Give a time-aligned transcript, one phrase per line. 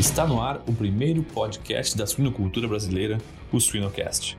[0.00, 3.18] Está no ar o primeiro podcast da suinocultura brasileira,
[3.52, 4.34] o Suinocast.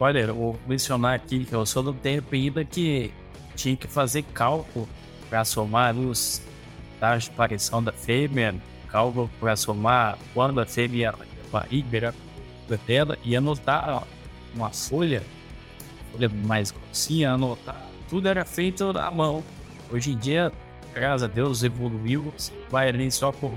[0.00, 3.12] Olha, eu vou mencionar aqui que eu sou do tempo ainda que
[3.54, 4.88] tinha que fazer cálculo
[5.30, 6.42] para somar os
[6.98, 8.56] taxas de aparição da fêmea,
[8.88, 11.14] cálculo para somar quando a fêmea
[11.52, 12.12] barriga
[12.84, 14.02] dela e anotar
[14.52, 15.22] uma folha,
[16.10, 17.80] folha mais grossinha, anotar.
[18.10, 19.44] Tudo era feito à mão.
[19.92, 20.50] Hoje em dia,
[20.92, 22.34] graças a Deus, evoluiu.
[22.68, 23.52] Vai ali só por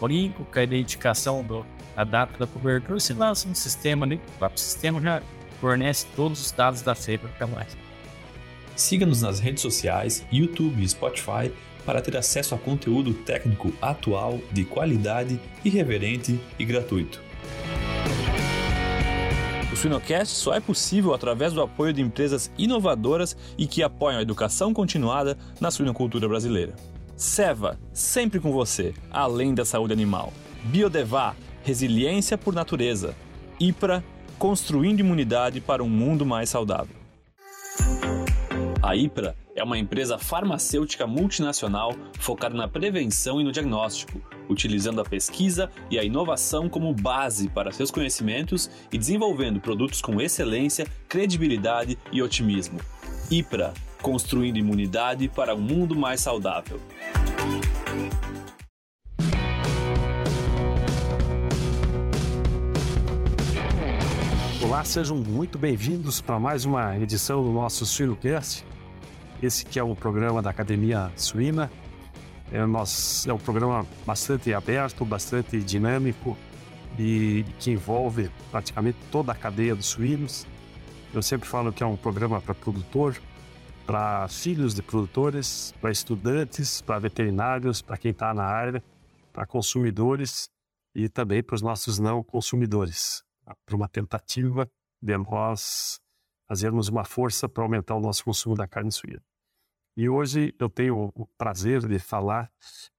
[0.00, 1.64] brinco com a identificação do,
[1.94, 5.22] da data da cobertura, se lança um sistema ali, o próprio sistema já
[5.60, 7.76] fornece todos os dados da febra para nós.
[8.74, 11.52] Siga-nos nas redes sociais, YouTube e Spotify
[11.84, 17.20] para ter acesso a conteúdo técnico atual, de qualidade, irreverente e gratuito.
[19.72, 24.22] O Suinocast só é possível através do apoio de empresas inovadoras e que apoiam a
[24.22, 26.74] educação continuada na suinocultura brasileira.
[27.20, 30.32] Seva, sempre com você, além da saúde animal.
[30.64, 33.14] Biodevá, resiliência por natureza.
[33.60, 34.02] IPRA,
[34.38, 36.96] construindo imunidade para um mundo mais saudável.
[38.82, 45.04] A IPRA é uma empresa farmacêutica multinacional focada na prevenção e no diagnóstico, utilizando a
[45.04, 51.98] pesquisa e a inovação como base para seus conhecimentos e desenvolvendo produtos com excelência, credibilidade
[52.10, 52.80] e otimismo.
[53.30, 56.80] IPRA, construindo imunidade para um mundo mais saudável.
[64.62, 68.64] Olá, sejam muito bem-vindos para mais uma edição do nosso Suinocast.
[69.42, 71.70] Esse que é o programa da Academia Suína.
[72.52, 76.36] É, nosso, é um programa bastante aberto, bastante dinâmico
[76.98, 80.46] e que envolve praticamente toda a cadeia dos suínos.
[81.12, 83.16] Eu sempre falo que é um programa para produtor,
[83.90, 88.80] para filhos de produtores, para estudantes, para veterinários, para quem está na área,
[89.32, 90.48] para consumidores
[90.94, 93.24] e também para os nossos não consumidores,
[93.66, 94.70] para uma tentativa
[95.02, 95.98] de nós
[96.46, 99.24] fazermos uma força para aumentar o nosso consumo da carne suína.
[99.96, 102.48] E hoje eu tenho o prazer de falar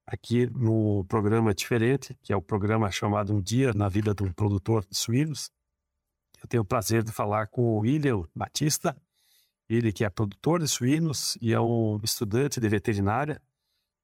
[0.06, 4.84] aqui no programa diferente, que é o programa chamado Um Dia na Vida do Produtor
[4.84, 5.50] de Suínos.
[6.42, 8.94] Eu tenho o prazer de falar com o William Batista,
[9.72, 13.40] ele que é produtor de suínos e é um estudante de veterinária.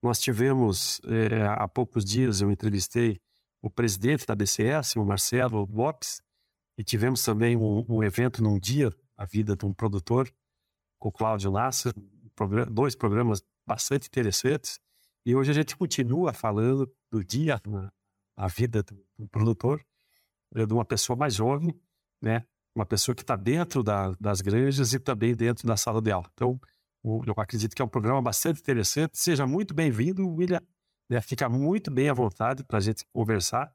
[0.02, 3.20] Nós tivemos, é, há poucos dias, eu entrevistei
[3.60, 6.22] o presidente da BCS, o Marcelo Lopes,
[6.78, 10.32] e tivemos também um, um evento num dia, a vida de um produtor,
[10.98, 11.92] com o Cláudio Nasser,
[12.70, 14.80] dois programas bastante interessantes.
[15.26, 17.60] E hoje a gente continua falando do dia
[18.36, 19.84] na vida do, produtor,
[20.54, 21.78] de uma pessoa mais jovem,
[22.22, 22.46] né,
[22.78, 26.30] uma pessoa que está dentro da, das granjas e também dentro da sala de aula.
[26.32, 26.60] Então,
[27.04, 29.18] eu acredito que é um programa bastante interessante.
[29.18, 30.60] Seja muito bem-vindo, William.
[31.10, 31.20] Né?
[31.20, 33.72] Fica muito bem à vontade para a gente conversar.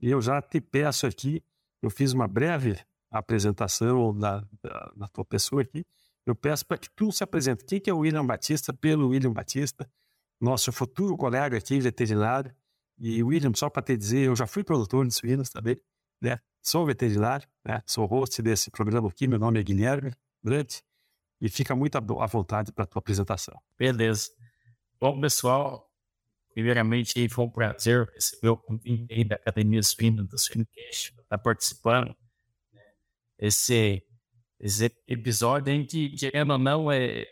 [0.00, 1.42] E eu já te peço aqui,
[1.82, 2.78] eu fiz uma breve
[3.10, 5.84] apresentação da, da, da tua pessoa aqui.
[6.24, 7.64] Eu peço para que tu se apresente.
[7.64, 8.72] Quem que é o William Batista?
[8.72, 9.88] Pelo William Batista,
[10.40, 12.54] nosso futuro colega aqui veterinário.
[12.98, 15.80] E William, só para te dizer, eu já fui produtor de suínos também,
[16.20, 16.38] né?
[16.66, 17.80] Sou veterinário, né?
[17.86, 19.28] sou host desse programa aqui.
[19.28, 20.12] Meu nome é Guilherme
[20.42, 20.80] Brant
[21.40, 23.56] e fica muito à vontade para a tua apresentação.
[23.78, 24.30] Beleza.
[24.98, 25.88] Bom, pessoal,
[26.52, 32.16] primeiramente foi um prazer receber o convite da Academia Suína do Suinocast para estar participando.
[32.72, 32.82] Né?
[33.38, 34.02] Esse,
[34.58, 37.28] esse episódio em que, querendo ou não, é,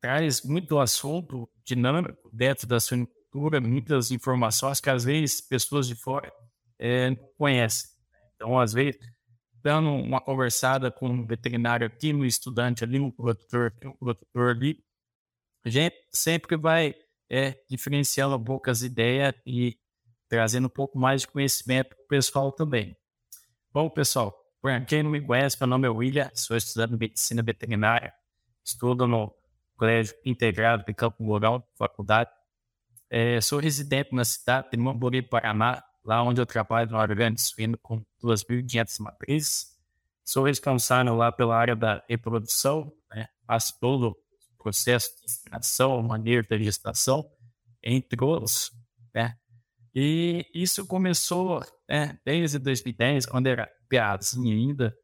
[0.00, 6.32] traz muito assunto dinâmico dentro da suinocultura, muitas informações que às vezes pessoas de fora
[6.78, 7.97] é, não conhecem.
[8.38, 9.00] Então, às vezes,
[9.60, 14.50] dando uma conversada com um veterinário aqui, um estudante ali, um produtor aqui, um produtor
[14.50, 14.78] ali,
[15.64, 16.94] a gente sempre vai
[17.28, 19.76] é, diferenciando um pouco as ideias e
[20.28, 22.96] trazendo um pouco mais de conhecimento para o pessoal também.
[23.72, 24.32] Bom, pessoal,
[24.62, 28.14] para quem não me conhece, meu nome é William, sou estudante de medicina veterinária,
[28.64, 29.34] estudo no
[29.76, 32.30] Colégio Integrado de Campo Mourão, faculdade.
[33.10, 37.76] É, sou residente na cidade de Mamborê, Paraná, lá onde eu trabalho no orgânico suíno
[37.82, 39.66] com 2.500 matrizes.
[40.24, 43.28] Sou responsável lá pela área da reprodução, né?
[43.46, 47.30] faço todo o processo de inseminação, manejo da gestação,
[47.82, 48.72] entre outros.
[49.14, 49.36] Né?
[49.94, 54.96] E isso começou né, desde 2010, quando era piadinha ainda.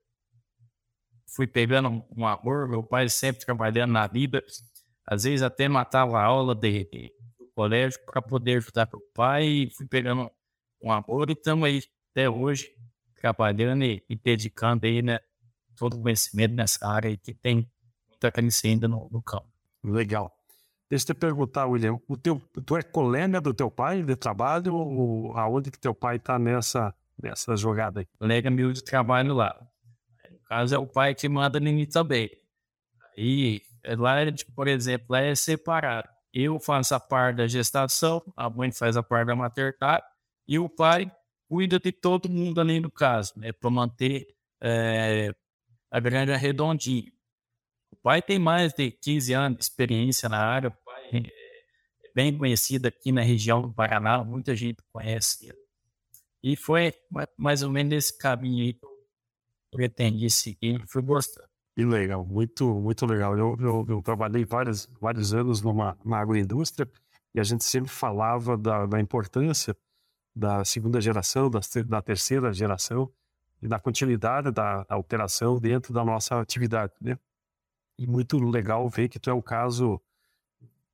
[1.36, 4.42] Fui pegando um amor, meu pai sempre trabalhando na vida,
[5.06, 9.68] às vezes até matava a aula de, de do colégio para poder ajudar o pai,
[9.76, 10.30] fui pegando
[10.84, 12.70] um amor e estamos aí até hoje
[13.16, 15.18] trabalhando e, e, dedicando aí, né,
[15.74, 17.66] todo o conhecimento nessa área que tem
[18.08, 19.48] muita carência ainda no, no campo.
[19.82, 20.30] Legal.
[20.90, 24.74] Deixa eu te perguntar, William, o teu, tu é colega do teu pai de trabalho
[24.74, 28.06] ou aonde que teu pai está nessa, nessa jogada aí?
[28.18, 29.58] Colega meu de trabalho lá.
[30.30, 32.30] No caso, é o pai que manda em mim também.
[33.16, 33.62] Aí,
[33.96, 34.16] lá,
[34.54, 36.08] por exemplo, lá é separado.
[36.32, 40.04] Eu faço a parte da gestação, a mãe faz a parte da maternidade
[40.46, 41.10] e o pai
[41.48, 43.52] cuida de todo mundo ali no caso, né?
[43.52, 44.26] Para manter
[44.60, 45.34] é,
[45.90, 47.12] a grande redondinha.
[47.92, 51.22] O pai tem mais de 15 anos de experiência na área, o pai
[52.04, 55.64] é bem conhecido aqui na região do Paraná, muita gente conhece ele.
[56.42, 56.92] E foi
[57.38, 58.90] mais ou menos esse caminho aí que eu
[59.70, 61.48] pretendi seguir e fui gostando.
[61.74, 63.36] Que legal, muito, muito legal.
[63.36, 66.88] Eu, eu, eu trabalhei vários, vários anos numa, numa agroindústria
[67.34, 69.76] e a gente sempre falava da, da importância
[70.34, 73.10] da segunda geração, da, da terceira geração
[73.62, 77.18] e da continuidade da, da operação dentro da nossa atividade, né?
[77.98, 80.00] E muito legal ver que tu é o caso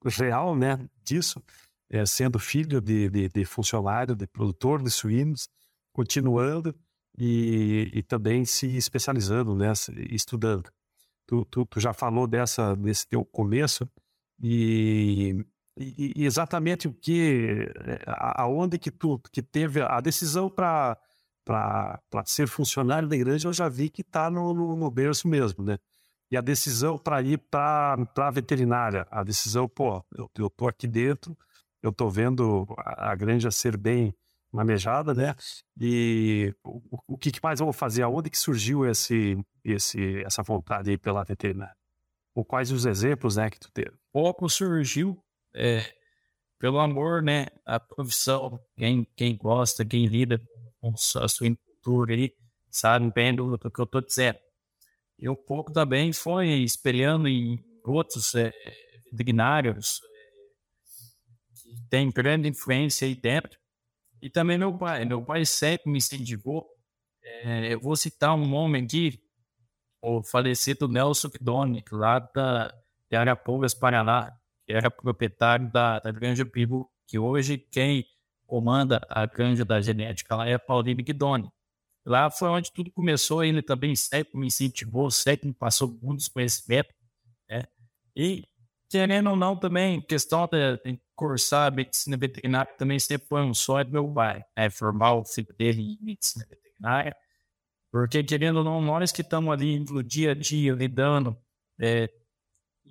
[0.05, 1.43] real, né, disso,
[1.89, 5.49] é, sendo filho de, de, de, funcionário, de produtor de suínos,
[5.93, 6.75] continuando
[7.19, 9.73] e, e também se especializando, né,
[10.11, 10.71] estudando.
[11.27, 13.89] Tu, tu, tu, já falou dessa desse teu começo
[14.43, 15.45] e,
[15.81, 17.99] e, e exatamente o que, é,
[18.37, 20.97] aonde que tu que teve a decisão para
[21.45, 25.65] para ser funcionário da igreja, eu já vi que está no, no, no berço mesmo,
[25.65, 25.79] né?
[26.31, 30.87] e a decisão para ir para a veterinária, a decisão, pô, eu, eu tô aqui
[30.87, 31.37] dentro,
[31.83, 34.15] eu tô vendo a, a granja ser bem
[34.53, 35.35] manejada, né?
[35.81, 38.03] E o, o que mais eu vou fazer?
[38.03, 41.75] Aonde que surgiu esse, esse, essa vontade aí pela veterinária?
[42.35, 43.93] Ou quais os exemplos, né, que tu teve?
[44.13, 45.21] Pouco surgiu
[45.55, 45.85] é,
[46.59, 47.47] pelo amor, né?
[47.65, 50.41] A profissão, quem, quem gosta, quem lida
[50.81, 52.35] com a sua cultura aí,
[52.71, 54.39] sabe bem do, que eu tô dizendo.
[55.19, 58.53] E um pouco também foi espelhando em outros é,
[59.11, 60.01] veterinários
[61.55, 63.59] que tem grande influência aí dentro.
[64.23, 65.05] E também meu pai.
[65.05, 66.67] Meu pai sempre me incentivou.
[67.23, 69.23] É, eu vou citar um nome aqui,
[70.03, 72.75] o falecido Nelson Guidoni, lá da,
[73.11, 74.40] de Arapongas, Paraná,
[74.71, 78.05] que era proprietário da, da Granja Pivo, que hoje quem
[78.47, 81.51] comanda a granja da genética lá é Paulinho Guidoni.
[82.07, 86.93] Lá foi onde tudo começou, ele também sempre me incentivou, sempre me passou muitos conhecimentos,
[87.49, 87.65] né?
[88.15, 88.45] E,
[88.89, 93.85] querendo ou não, também, questão de, de cursar medicina veterinária também sempre foi um sonho
[93.85, 94.71] do meu pai, né?
[94.71, 97.17] Formar o filho dele em medicina veterinária,
[97.91, 101.37] porque, querendo ou não, nós que estamos ali no dia a dia, lidando,
[101.81, 102.09] é,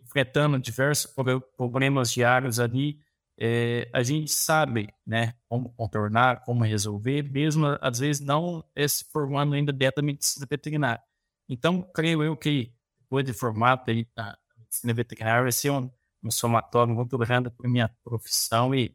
[0.09, 1.13] enfrentando diversos
[1.55, 2.99] problemas diários ali,
[3.37, 9.53] é, a gente sabe, né, como contornar, como resolver, mesmo às vezes não se formando
[9.53, 11.01] ainda dentro da medicina veterinária.
[11.47, 13.83] Então, creio eu que depois de formado
[14.15, 15.89] na medicina veterinária vai ser um,
[16.23, 18.93] um somatório muito grande para minha profissão e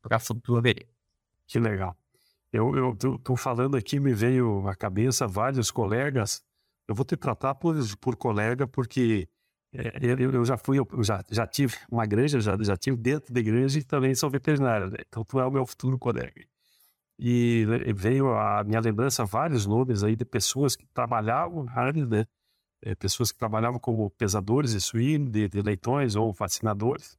[0.00, 0.72] para a futura.
[1.46, 1.96] Que legal.
[2.52, 6.44] Eu estou falando aqui, me veio à cabeça vários colegas.
[6.86, 9.28] Eu vou te tratar por, por colega, porque
[9.72, 13.40] eu, eu, já fui, eu já, já tive uma granja, já, já tive dentro da
[13.40, 14.98] igreja e também sou veterinário, né?
[15.08, 16.44] então tu é o meu futuro colega.
[17.18, 17.64] E
[17.94, 22.26] veio a minha lembrança vários nomes aí de pessoas que trabalhavam na área, né?
[22.84, 27.16] É, pessoas que trabalhavam como pesadores de suíno, de, de leitões ou vacinadores,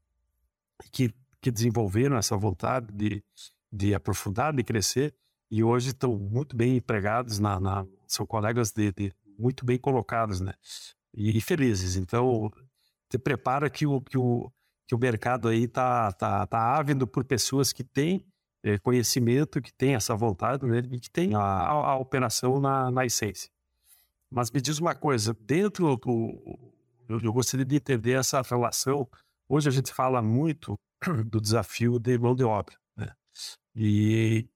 [0.92, 3.24] que, que desenvolveram essa vontade de,
[3.72, 5.16] de aprofundar, de crescer,
[5.50, 10.42] e hoje estão muito bem empregados, na, na são colegas de, de muito bem colocados,
[10.42, 10.54] né?
[11.14, 11.96] E, felizes.
[11.96, 12.52] Então,
[13.10, 14.52] te prepara que o, que o,
[14.88, 18.26] que o mercado aí está tá, tá ávido por pessoas que têm
[18.64, 22.90] é, conhecimento, que têm essa vontade né, e que têm a, a, a, operação na,
[22.90, 23.50] na essência.
[24.32, 26.72] Mas me diz uma coisa, dentro do...
[27.08, 29.08] Eu, eu gostaria de entender essa relação.
[29.48, 30.80] Hoje a gente fala muito
[31.30, 32.76] do desafio de mão de obra.
[32.96, 33.14] Né?
[33.76, 34.48] E,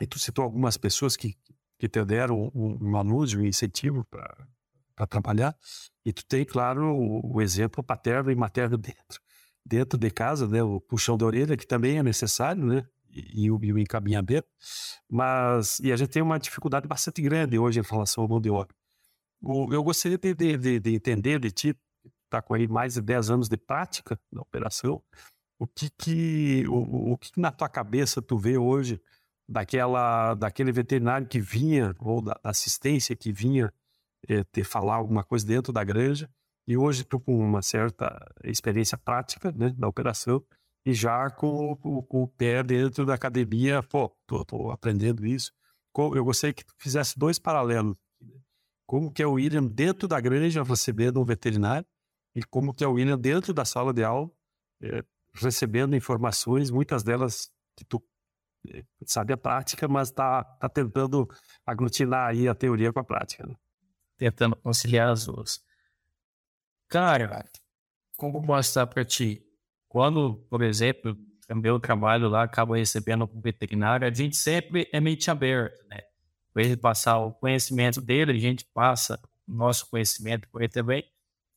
[0.00, 1.34] e tu citou algumas pessoas que,
[1.78, 4.46] que te deram um, um anúncio, um incentivo para
[5.02, 5.56] para trabalhar.
[6.04, 9.20] E tu tem, claro, o, o, exemplo paterno e materno dentro.
[9.64, 13.50] Dentro de casa, né, o puxão da orelha, que também é necessário, né, e, e,
[13.50, 14.48] o, e o encaminhamento.
[15.10, 18.50] Mas, e a gente tem uma dificuldade bastante grande hoje em relação ao mão de
[18.50, 18.74] obra.
[19.40, 21.76] O, eu gostaria de, de, de, entender de ti,
[22.24, 25.02] está com aí mais de 10 anos de prática na operação,
[25.58, 29.00] o que que, o, o que na tua cabeça tu vê hoje
[29.48, 33.72] daquela, daquele veterinário que vinha, ou da assistência que vinha
[34.28, 36.30] é, ter falar alguma coisa dentro da granja.
[36.66, 40.44] E hoje estou com uma certa experiência prática né, da operação
[40.86, 45.52] e já com, com, com, o pé dentro da academia, pô, tô aprendendo isso.
[45.96, 47.96] Eu gostaria que tu fizesse dois paralelos.
[48.86, 51.86] Como que é o William dentro da granja recebendo um veterinário
[52.34, 54.30] e como que é o William dentro da sala de aula
[54.82, 58.02] é, recebendo informações, muitas delas que tu
[58.68, 61.28] é, sabe a prática, mas está tá tentando
[61.66, 63.46] aglutinar aí a teoria com a prática.
[63.46, 63.54] Né?
[64.22, 65.58] Tentando conciliar as duas.
[66.88, 67.44] Cara,
[68.16, 69.42] como mostrar para ti?
[69.88, 71.18] Quando, por exemplo,
[71.52, 76.02] meu trabalho lá acaba recebendo um veterinário, a gente sempre é mente aberta, né?
[76.54, 81.04] Para ele passar o conhecimento dele, a gente passa nosso conhecimento por ele também,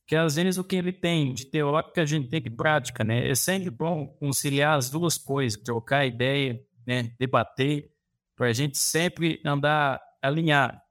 [0.04, 3.28] que às vezes o que ele tem de teórica a gente tem de prática, né?
[3.28, 7.14] É sempre bom conciliar as duas coisas, trocar ideia, né?
[7.16, 7.92] Debater,
[8.34, 10.84] para a gente sempre andar alinhado.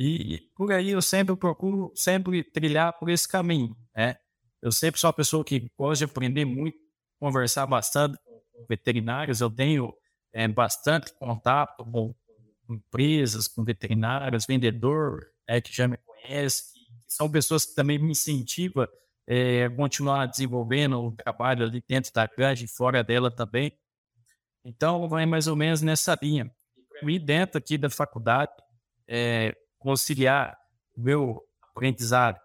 [0.00, 4.16] E por aí eu sempre procuro sempre trilhar por esse caminho, né?
[4.62, 6.78] Eu sempre sou uma pessoa que gosta de aprender muito,
[7.18, 9.40] conversar bastante com veterinários.
[9.40, 9.92] Eu tenho
[10.32, 12.14] é, bastante contato com
[12.70, 18.12] empresas, com veterinários, vendedor é, que já me conhece, que são pessoas que também me
[18.12, 18.86] incentivam
[19.26, 23.76] é, a continuar desenvolvendo o trabalho ali dentro da grande e fora dela também.
[24.64, 26.48] Então, vai mais ou menos nessa linha.
[27.02, 28.52] E dentro aqui da faculdade,
[29.08, 30.56] é, conciliar
[30.96, 32.38] o meu aprendizado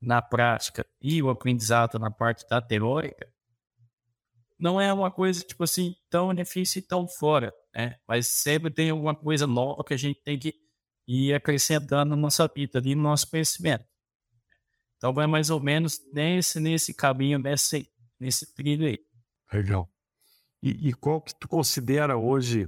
[0.00, 3.32] na prática e o aprendizado na parte da teórica,
[4.58, 7.96] não é uma coisa, tipo assim, tão difícil e tão fora, né?
[8.06, 10.54] Mas sempre tem alguma coisa nova que a gente tem que
[11.06, 13.84] ir acrescentando na nossa vida, ali no nosso conhecimento.
[14.96, 18.98] Então vai mais ou menos nesse, nesse caminho, nesse, nesse trilho aí.
[19.52, 19.88] Legal.
[20.62, 22.66] E, e qual que tu considera hoje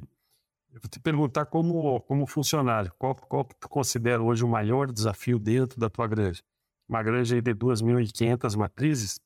[0.77, 4.93] eu vou te perguntar como, como funcionário, qual, qual que tu considera hoje o maior
[4.93, 6.43] desafio dentro da tua granja?
[6.87, 9.19] Uma granja de 2.500 matrizes,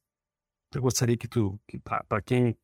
[0.72, 2.56] eu gostaria que tu, que para quem,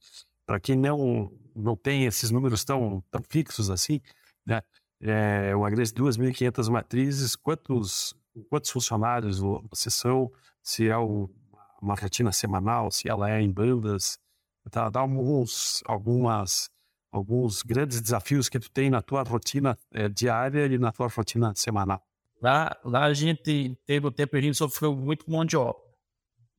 [0.62, 4.00] quem não, não tem esses números tão, tão fixos assim,
[4.46, 4.62] né?
[5.00, 8.14] É uma granja de 2.500 matrizes, quantos,
[8.48, 10.30] quantos funcionários vocês são,
[10.62, 14.16] se é uma rotina semanal, se ela é em bandas,
[14.70, 14.88] tá?
[14.88, 16.70] dá alguns, algumas
[17.16, 21.52] alguns grandes desafios que tu tem na tua rotina é, diária e na tua rotina
[21.54, 22.02] semanal?
[22.40, 25.82] Lá, lá a gente teve o tempo, a gente sofreu muito mão de obra.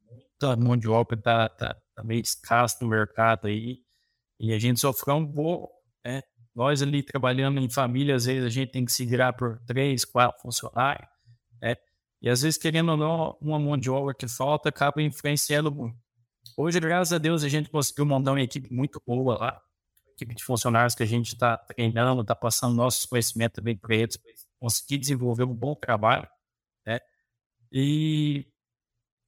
[0.10, 3.80] Muita mão de obra tá, tá, tá meio escasso no mercado aí.
[4.40, 5.72] E a gente sofreu um pouco,
[6.04, 6.22] né?
[6.56, 10.04] Nós ali trabalhando em família, às vezes a gente tem que se virar por três,
[10.04, 11.08] quatro funcionários,
[11.62, 11.76] né?
[12.20, 15.96] E às vezes, querendo ou não, uma mão de obra que falta acaba influenciando muito.
[16.58, 19.62] Hoje, graças a Deus, a gente conseguiu montar uma equipe muito boa lá
[20.18, 24.18] equipe de funcionários que a gente está treinando, está passando nossos conhecimentos também para eles,
[24.60, 26.28] conseguir desenvolver um bom trabalho,
[26.86, 27.00] né?
[27.72, 28.48] E,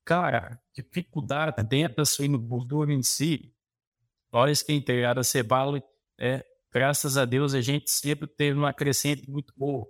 [0.04, 3.54] cara, dificuldade dentro da suinocultura em si,
[4.32, 5.82] nós que integraram a Cebalo,
[6.18, 6.44] é,
[6.74, 9.88] graças a Deus, a gente sempre teve uma crescente muito boa.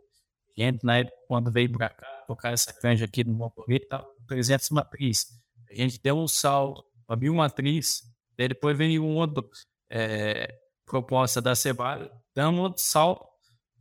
[0.57, 4.07] A gente, na época, quando veio para cá, tocar essa granja aqui no Motorito, estava
[4.27, 5.27] 300 matriz.
[5.69, 8.03] A gente deu um salto para mil matriz,
[8.35, 9.49] depois veio um outro
[9.89, 10.53] é,
[10.89, 13.23] proposta da Cebara, dando um salto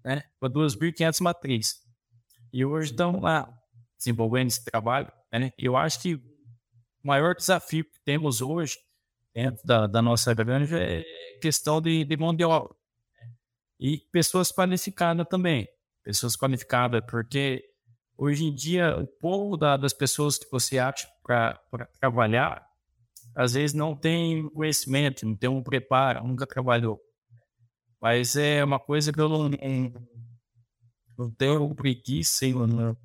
[0.04, 1.76] né, para 2.500 matrizes.
[2.52, 3.48] E hoje estamos lá
[3.96, 5.10] desenvolvendo esse trabalho.
[5.32, 5.50] Né?
[5.58, 6.22] Eu acho que o
[7.02, 8.76] maior desafio que temos hoje
[9.34, 11.02] dentro da, da nossa granja é
[11.40, 12.74] questão de, de mão de obra.
[13.14, 13.32] Né?
[13.80, 15.66] E pessoas qualificadas também.
[16.04, 17.64] Pessoas qualificadas, porque
[18.16, 21.58] hoje em dia, o pouco da, das pessoas que você acha para
[22.00, 22.67] trabalhar
[23.34, 27.00] às vezes não tem conhecimento, não tem um preparo, nunca trabalhou.
[28.00, 29.50] Mas é uma coisa que eu não,
[31.16, 32.96] não tenho preguiça no,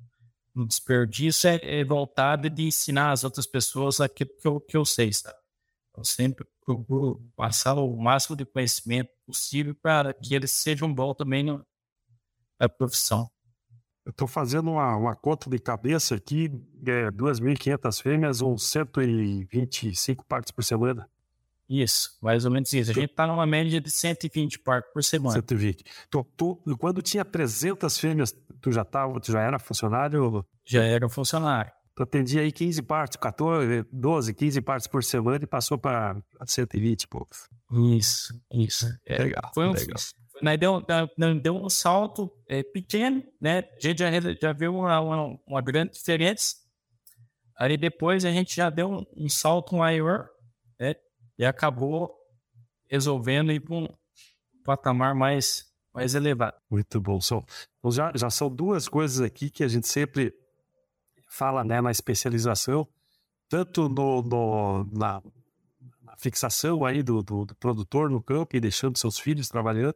[0.54, 4.84] no desperdício, é, é voltado de ensinar as outras pessoas aquilo que eu, que eu
[4.84, 5.36] sei, sabe?
[5.96, 11.44] Eu sempre procuro passar o máximo de conhecimento possível para que eles sejam bons também
[11.44, 13.30] na profissão.
[14.04, 16.52] Eu estou fazendo uma, uma, conta de cabeça aqui,
[16.86, 21.08] é 2.500 fêmeas ou 125 partes por semana.
[21.66, 22.90] Isso, mais ou menos isso.
[22.90, 25.34] A gente está numa média de 120 partes por semana.
[25.36, 25.82] 120.
[26.10, 30.44] Tu, tu, quando tinha 300 fêmeas, tu já, tava, tu já era funcionário?
[30.66, 31.72] Já era funcionário.
[31.96, 37.08] Tu atendia aí 15 partes, 14, 12, 15 partes por semana e passou para 120,
[37.08, 37.26] pô.
[37.96, 38.86] Isso, isso.
[39.06, 39.96] É, legal, foi um, legal.
[40.44, 40.84] Né, deu,
[41.40, 43.60] deu um salto é, pequeno, né?
[43.60, 46.56] A gente já, já viu uma, uma, uma, grande diferença.
[47.56, 50.28] Aí depois a gente já deu um, um salto maior,
[50.78, 50.96] né?
[51.38, 52.14] E acabou
[52.90, 53.88] resolvendo ir para um
[54.62, 56.58] patamar mais, mais elevado.
[56.70, 57.18] Muito bom.
[57.78, 60.34] Então já, já são duas coisas aqui que a gente sempre
[61.26, 62.86] fala né, na especialização,
[63.48, 65.22] tanto no, no na,
[66.02, 69.94] na, fixação aí do, do, do, produtor no campo e deixando seus filhos trabalhando,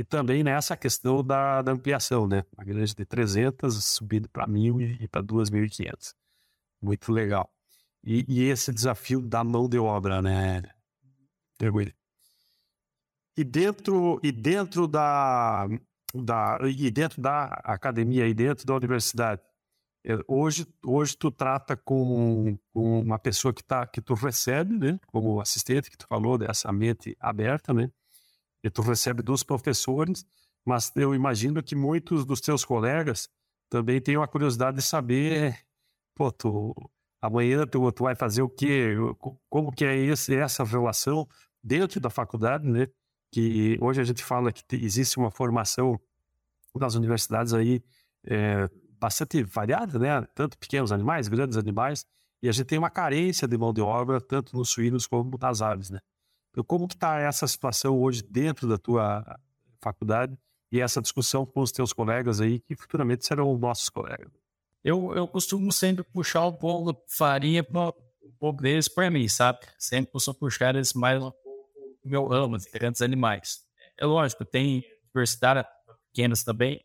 [0.00, 2.42] e também nessa questão da, da ampliação, né?
[2.56, 6.14] A grande de 300 subindo para 1.000 e para 2.500.
[6.80, 7.52] Muito legal.
[8.02, 10.62] E, e esse desafio da mão de obra, né,
[11.62, 11.92] William?
[13.36, 15.68] E dentro, e dentro da,
[16.14, 19.42] da, e dentro da academia, e dentro da universidade,
[20.06, 24.98] é, hoje, hoje tu trata com, com uma pessoa que, tá, que tu recebe, né,
[25.08, 27.90] como assistente, que tu falou, dessa mente aberta, né,
[28.62, 30.24] e tu recebe dos professores,
[30.64, 33.28] mas eu imagino que muitos dos teus colegas
[33.68, 35.58] também tenham a curiosidade de saber,
[36.14, 36.74] pô, tu,
[37.20, 38.94] amanhã tu, tu vai fazer o quê,
[39.48, 41.26] como que é esse, essa relação
[41.62, 42.88] dentro da faculdade, né,
[43.30, 46.00] que hoje a gente fala que existe uma formação
[46.74, 47.82] nas universidades aí
[48.24, 50.26] é, bastante variada, né?
[50.34, 52.04] Tanto pequenos animais, grandes animais,
[52.42, 55.62] e a gente tem uma carência de mão de obra tanto nos suínos como nas
[55.62, 56.00] aves, né?
[56.66, 59.38] Como que está essa situação hoje dentro da tua
[59.80, 60.36] faculdade
[60.72, 64.30] e essa discussão com os teus colegas aí que futuramente serão nossos colegas?
[64.82, 69.28] Eu, eu costumo sempre puxar um pouco de farinha para um pouco deles para mim,
[69.28, 69.60] sabe?
[69.78, 71.70] Sempre costumo puxar eles mais um pouco
[72.04, 73.60] meu ramo, de grandes animais.
[73.98, 75.66] É lógico, tem diversidade
[76.12, 76.80] pequenas também,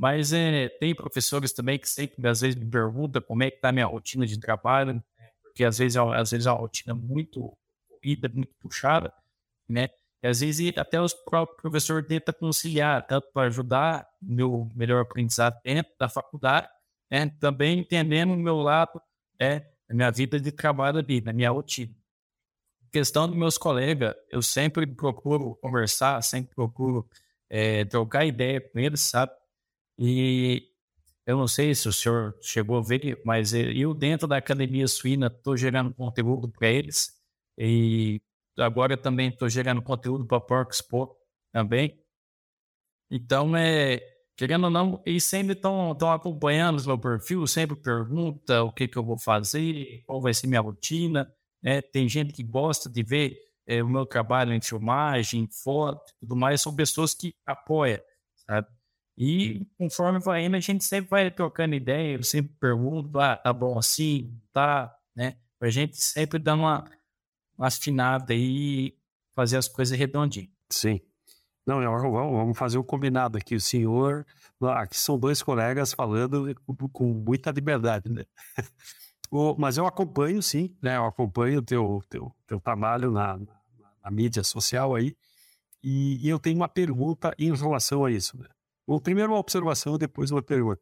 [0.00, 3.68] mas é, tem professores também que sempre, às vezes, me perguntam como é que está
[3.68, 5.02] a minha rotina de trabalho, né?
[5.42, 7.54] porque às vezes, às vezes é uma rotina muito
[8.00, 9.12] corrida, muito puxada,
[9.68, 9.88] né?
[10.22, 15.58] E às vezes até os próprios professores tentam conciliar, tanto para ajudar meu melhor aprendizado
[15.64, 16.68] dentro da faculdade,
[17.10, 17.30] né?
[17.40, 19.00] também entendendo o meu lado,
[19.40, 19.66] né?
[19.88, 21.94] a minha vida de trabalho ali, na minha rotina.
[22.92, 27.08] Questão dos meus colegas, eu sempre procuro conversar, sempre procuro
[27.48, 29.32] é, trocar ideia com eles, sabe?
[29.98, 30.70] E
[31.26, 35.28] eu não sei se o senhor chegou a ver, mas eu, dentro da academia suína,
[35.28, 37.19] estou gerando conteúdo para eles.
[37.62, 38.22] E
[38.58, 41.14] agora também estou gerando conteúdo para Pork Expo
[41.52, 42.02] também.
[43.10, 44.00] Então, é,
[44.34, 48.96] querendo ou não, eles sempre estão acompanhando o meu perfil, sempre pergunta o que, que
[48.96, 51.30] eu vou fazer, qual vai ser minha rotina.
[51.62, 51.82] Né?
[51.82, 53.36] Tem gente que gosta de ver
[53.66, 56.62] é, o meu trabalho em filmagem, foto tudo mais.
[56.62, 58.00] São pessoas que apoiam,
[58.48, 58.68] sabe?
[59.18, 63.52] E conforme vai indo, a gente sempre vai trocando ideia, eu sempre pergunto, ah, tá
[63.52, 65.36] bom assim, tá, né?
[65.58, 66.99] Pra gente sempre uma, uma
[67.60, 68.94] afinada e
[69.34, 70.50] fazer as coisas redondinhas.
[70.68, 71.00] Sim.
[71.66, 73.54] Não, vamos fazer um combinado aqui.
[73.54, 74.26] O senhor,
[74.60, 76.54] aqui são dois colegas falando
[76.92, 78.24] com muita liberdade, né?
[79.58, 80.96] Mas eu acompanho, sim, né?
[80.96, 83.60] Eu acompanho o teu, teu, teu trabalho na, na,
[84.02, 85.16] na mídia social aí.
[85.82, 88.48] E, e, eu tenho uma pergunta em relação a isso, né?
[89.02, 90.80] Primeiro uma observação, depois uma pergunta.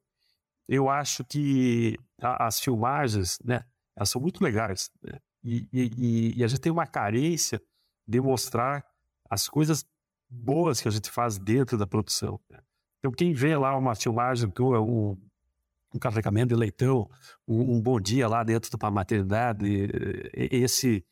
[0.66, 3.64] Eu acho que as filmagens, né,
[3.94, 5.18] elas são muito legais, né?
[5.42, 7.62] E, e, e, a gente tem uma carência
[8.06, 8.84] de mostrar
[9.30, 9.84] as coisas
[10.28, 12.40] boas que a gente faz dentro da produção.
[12.50, 12.58] Né?
[12.98, 15.16] Então, quem vê lá uma filmagem tua, um,
[15.94, 17.08] um carregamento de leitão,
[17.46, 19.66] um, um, bom dia lá dentro da maternidade,
[20.34, 21.04] esse,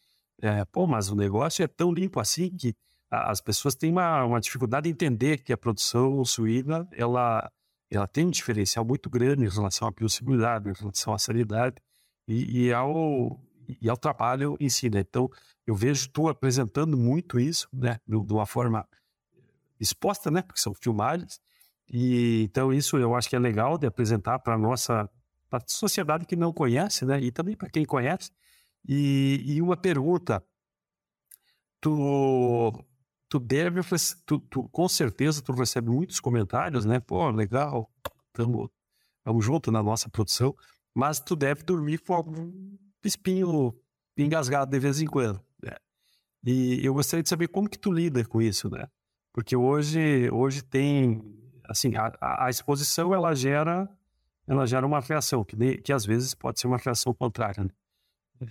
[0.42, 2.74] é, pô, mas o negócio é tão limpo assim que
[3.10, 7.50] as pessoas têm uma, uma dificuldade de entender que a produção suína ela,
[7.90, 11.76] ela tem um diferencial muito grande em relação à biosseguridade, em relação à sanidade
[12.26, 13.40] e, e, ao,
[13.80, 14.88] e ao trabalho em si.
[14.90, 15.00] Né?
[15.00, 15.30] Então,
[15.66, 17.98] eu vejo tu apresentando muito isso né?
[18.06, 18.86] de, uma forma
[19.80, 20.42] exposta, né?
[20.42, 21.40] porque são filmagens,
[21.88, 25.08] e então isso eu acho que é legal de apresentar para nossa
[25.48, 27.20] pra sociedade que não conhece, né?
[27.20, 28.30] e também para quem conhece.
[28.88, 30.42] E, e uma pergunta,
[31.80, 32.72] tu
[33.28, 33.80] tu deve,
[34.24, 37.00] tu, tu, com certeza tu recebe muitos comentários, né?
[37.00, 37.90] Pô, legal,
[38.32, 38.70] tamo,
[39.24, 40.54] tamo junto na nossa produção,
[40.94, 42.76] mas tu deve dormir com algum
[43.06, 43.74] espinho
[44.16, 45.76] engasgado de vez em quando, né?
[46.44, 48.86] E eu gostaria de saber como que tu lida com isso, né?
[49.32, 51.22] Porque hoje, hoje tem,
[51.64, 53.88] assim, a, a exposição ela gera,
[54.46, 57.70] ela gera uma reação que, que às vezes pode ser uma reação contrária, né?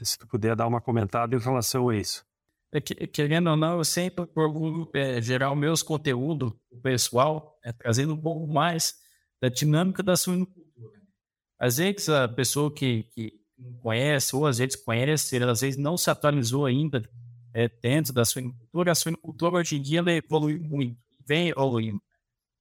[0.04, 2.26] Se tu puder dar uma comentada em relação a isso.
[2.72, 6.52] É querendo ou não, eu sempre procuro é, gerar meus conteúdos
[6.84, 8.96] pessoal, é, trazendo um pouco mais
[9.42, 11.02] da dinâmica da suinocultura.
[11.58, 13.40] Às vezes a pessoa que, que
[13.82, 17.08] conhece, ou às vezes conhece, às vezes não se atualizou ainda
[17.54, 18.92] é, dentro da suinocultura.
[18.92, 22.02] A suinocultura hoje em dia ela evolui muito, vem evoluindo.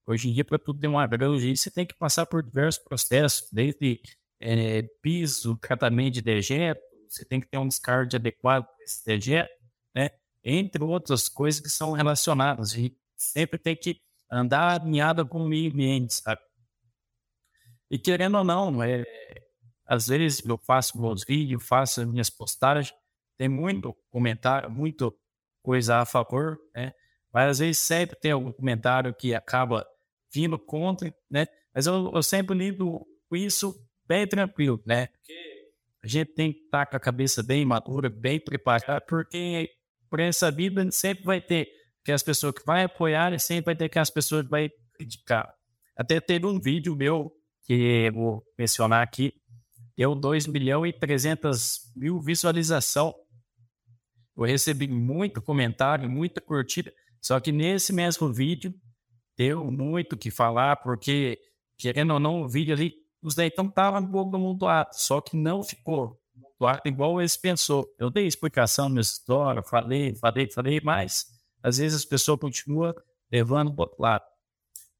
[0.06, 3.48] Hoje em dia, para tudo ter uma grande, você tem que passar por diversos processos,
[3.50, 4.00] desde
[4.38, 9.52] é, piso, tratamento de dejeto, você tem que ter um descarte adequado para esse dejeto,
[9.94, 10.10] né?
[10.42, 12.74] Entre outras coisas que são relacionadas.
[12.74, 16.40] E sempre tem que andar alinhada com o meio ambiente, sabe?
[17.90, 19.04] E querendo ou não, é,
[19.86, 22.92] às vezes eu faço meus vídeos, faço minhas postagens,
[23.36, 25.14] tem muito comentário, muito
[25.62, 26.92] coisa a favor, né?
[27.32, 29.86] Mas às vezes sempre tem algum comentário que acaba
[30.32, 31.46] vindo contra, né?
[31.74, 33.74] Mas eu, eu sempre lido com isso
[34.06, 35.08] bem tranquilo, né?
[35.08, 39.70] Porque a gente tem que estar com a cabeça bem madura, bem preparada, porque
[40.08, 41.68] por essa vida sempre vai ter
[42.04, 44.68] que as pessoas que vão apoiar e sempre vai ter que as pessoas que vão
[44.92, 45.52] criticar.
[45.96, 47.32] Até teve um vídeo meu
[47.64, 49.32] que vou mencionar aqui,
[49.96, 53.14] deu 2 milhões e 300 mil visualização.
[54.36, 58.74] Eu recebi muito comentário, muita curtida, só que nesse mesmo vídeo
[59.36, 61.38] deu muito que falar, porque,
[61.78, 65.62] querendo ou não, o vídeo ali, os leitão estavam um pouco amontoado, só que não
[65.62, 67.86] ficou amontoado igual eles pensou.
[67.98, 71.26] Eu dei explicação na história, falei, falei, falei, mas
[71.62, 72.94] às vezes as pessoas continuam
[73.30, 74.24] levando para outro lado.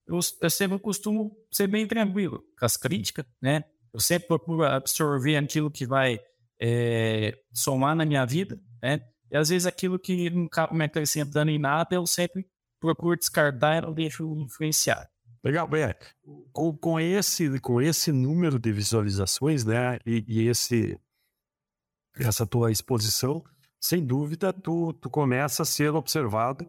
[0.07, 3.65] Eu, eu sempre costumo ser bem tranquilo com as críticas, né?
[3.95, 6.19] Eu sempre procuro absorver aquilo que vai
[6.61, 9.01] é, somar na minha vida, né?
[9.31, 12.45] E às vezes aquilo que não acaba me acrescentando em nada, eu sempre
[12.81, 15.09] procuro descartar e deixo influenciar.
[15.45, 15.95] Legal, bem,
[16.53, 20.99] com, com, esse, com esse número de visualizações, né, e, e, esse,
[22.17, 23.45] essa tua exposição,
[23.79, 26.69] sem dúvida, tu, tu começa a ser observado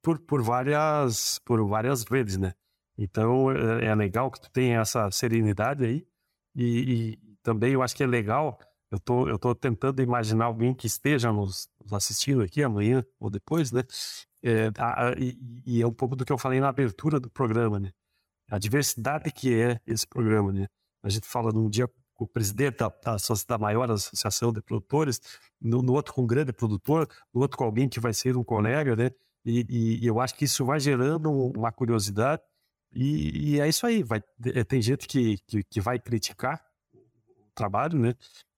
[0.00, 2.54] por, por, várias, por várias vezes, né?
[2.96, 6.06] Então, é, é legal que tu tenha essa serenidade aí,
[6.56, 8.58] e, e, também eu acho que é legal,
[8.90, 13.30] eu tô, eu tô tentando imaginar alguém que esteja nos, nos assistindo aqui amanhã ou
[13.30, 13.82] depois, né?
[14.42, 17.28] É, a, a, e, e, é um pouco do que eu falei na abertura do
[17.30, 17.90] programa, né?
[18.48, 20.66] A diversidade que é esse programa, né?
[21.02, 23.16] A gente fala num dia com o presidente da, da,
[23.48, 25.20] da maior associação de produtores,
[25.60, 28.44] no, no, outro com um grande produtor, no outro com alguém que vai ser um
[28.44, 29.10] colega, né?
[29.44, 32.42] E, e, e eu acho que isso vai gerando uma curiosidade
[32.96, 34.02] e, e, é isso aí.
[34.02, 34.22] Vai,
[34.54, 38.14] é, tem gente que, que, que, vai criticar o trabalho, né?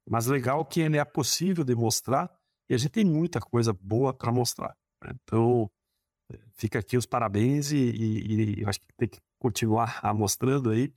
[0.09, 2.31] Mas legal que ele é possível de mostrar
[2.69, 4.77] e a gente tem muita coisa boa para mostrar.
[5.03, 5.13] Né?
[5.23, 5.71] Então,
[6.55, 10.93] fica aqui os parabéns e, e, e, eu acho que tem que continuar mostrando aí.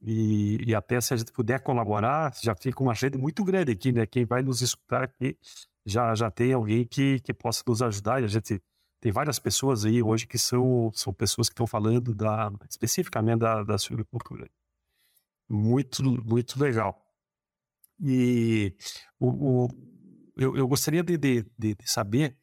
[0.00, 3.90] E, e, até se a gente puder colaborar, já fica uma rede muito grande aqui,
[3.90, 4.06] né?
[4.06, 5.36] Quem vai nos escutar aqui
[5.84, 8.62] já, já tem alguém que, que possa nos ajudar e a gente
[9.04, 13.62] tem várias pessoas aí hoje que são, são pessoas que estão falando da, especificamente da,
[13.62, 14.48] da suinocultura.
[15.46, 16.98] Muito, muito legal.
[18.00, 18.74] E
[19.20, 19.28] o,
[19.64, 19.68] o
[20.38, 22.34] eu, eu, gostaria de, de, de, saber,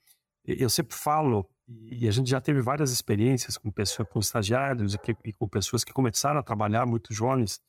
[0.45, 4.99] eu sempre falo, e a gente já teve várias experiências com pessoas, com estagiários e,
[5.25, 7.59] e com pessoas que começaram a trabalhar muito jovens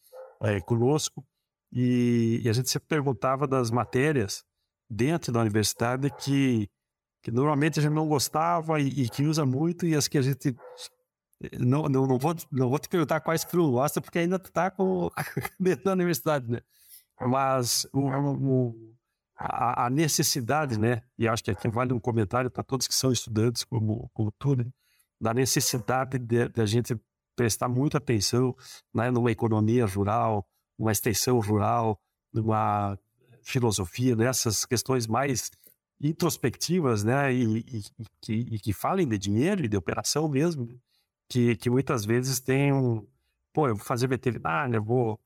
[0.43, 1.27] é, conosco,
[1.73, 4.45] e, e a gente sempre perguntava das matérias
[4.87, 6.69] dentro da universidade que
[7.23, 10.23] que normalmente a gente não gostava e, e, que usa muito, e as que a
[10.23, 10.57] gente.
[11.59, 14.51] Não, não, não, vou, não vou te perguntar quais que tu gosta, porque ainda tu
[14.53, 15.11] tá com
[15.59, 16.61] dentro da universidade, né?
[17.21, 18.95] Mas o, o,
[19.37, 21.03] a, a, necessidade, né?
[21.19, 24.57] E acho que aqui vale um comentário para todos que são estudantes, como, como tu,
[24.57, 24.67] né?
[25.21, 26.97] Da necessidade de, de a gente
[27.37, 28.55] prestar muita atenção
[28.95, 30.47] né, numa economia rural,
[30.79, 32.01] numa extensão rural,
[32.33, 32.99] numa
[33.43, 35.51] filosofia, nessas questões mais
[36.03, 37.83] introspectivas, né, e, e,
[38.21, 40.69] que, e, que, falem de dinheiro e de operação mesmo,
[41.29, 43.07] que, que muitas vezes tem um,
[43.53, 45.21] pô, eu vou fazer veterinária, eu vou,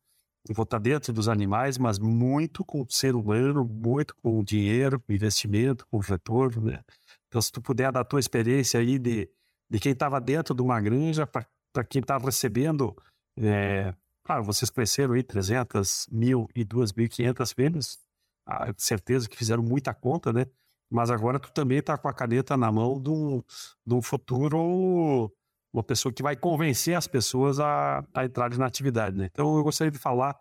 [0.48, 4.44] eu vou estar dentro dos animais, mas muito com o ser humano, muito com o
[4.44, 6.84] dinheiro, com investimento, com o retorno, né.
[7.28, 9.28] Então, se tu puder dar a tua experiência aí de,
[9.68, 12.96] de quem estava dentro de uma granja para quem estava recebendo,
[13.38, 17.98] é, claro, vocês cresceram aí 300 mil e 2.500 fêmeas,
[18.46, 20.46] ah, certeza que fizeram muita conta, né?
[20.90, 25.32] Mas agora tu também está com a caneta na mão de um futuro,
[25.72, 29.28] uma pessoa que vai convencer as pessoas a, a entrarem na atividade, né?
[29.30, 30.38] Então eu gostaria de falar,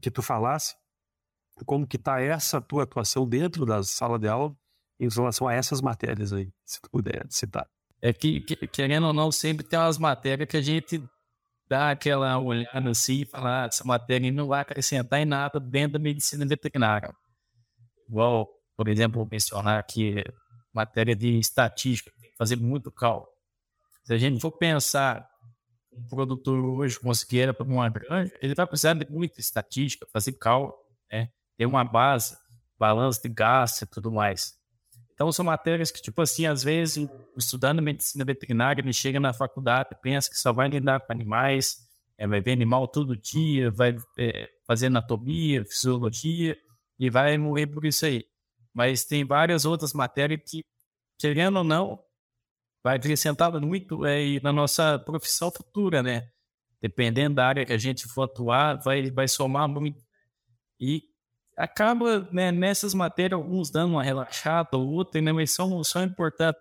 [0.00, 0.74] que tu falasse
[1.66, 4.56] como que está essa tua atuação dentro da sala de aula
[4.98, 7.68] em relação a essas matérias aí, se tu puder citar.
[8.00, 11.02] É que, que querendo ou não, sempre tem umas matérias que a gente
[11.68, 15.94] dá aquela olhada assim e fala, ah, essa matéria não vai acrescentar em nada dentro
[15.94, 17.14] da medicina veterinária.
[18.08, 20.24] Igual por exemplo, mencionar aqui
[20.72, 23.32] matéria de estatística, tem que fazer muito cálculo.
[24.04, 25.28] Se a gente for pensar
[25.92, 30.74] um produtor hoje conseguir para uma granja, ele vai precisar de muita estatística, fazer cálculo,
[31.10, 31.28] né?
[31.56, 32.36] ter uma base,
[32.78, 34.54] balanço de gasto e tudo mais.
[35.12, 37.06] Então, são matérias que, tipo assim, às vezes,
[37.36, 41.76] estudando medicina veterinária, ele chega na faculdade, pensa que só vai lidar com animais,
[42.16, 46.56] é, vai ver animal todo dia, vai é, fazer anatomia, fisiologia,
[46.98, 48.24] e vai morrer por isso aí
[48.74, 50.64] mas tem várias outras matérias que,
[51.18, 52.02] querendo ou não,
[52.82, 56.28] vai acrescentar muito é, na nossa profissão futura, né?
[56.80, 60.02] Dependendo da área que a gente for atuar, vai, vai somar muito.
[60.80, 61.02] E
[61.56, 66.60] acaba né, nessas matérias, alguns dando uma relaxada, ou outra, né, mas são, são importantes.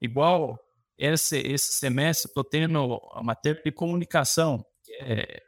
[0.00, 0.58] Igual
[0.96, 4.64] esse, esse semestre, estou tendo a matéria de comunicação,
[5.00, 5.42] é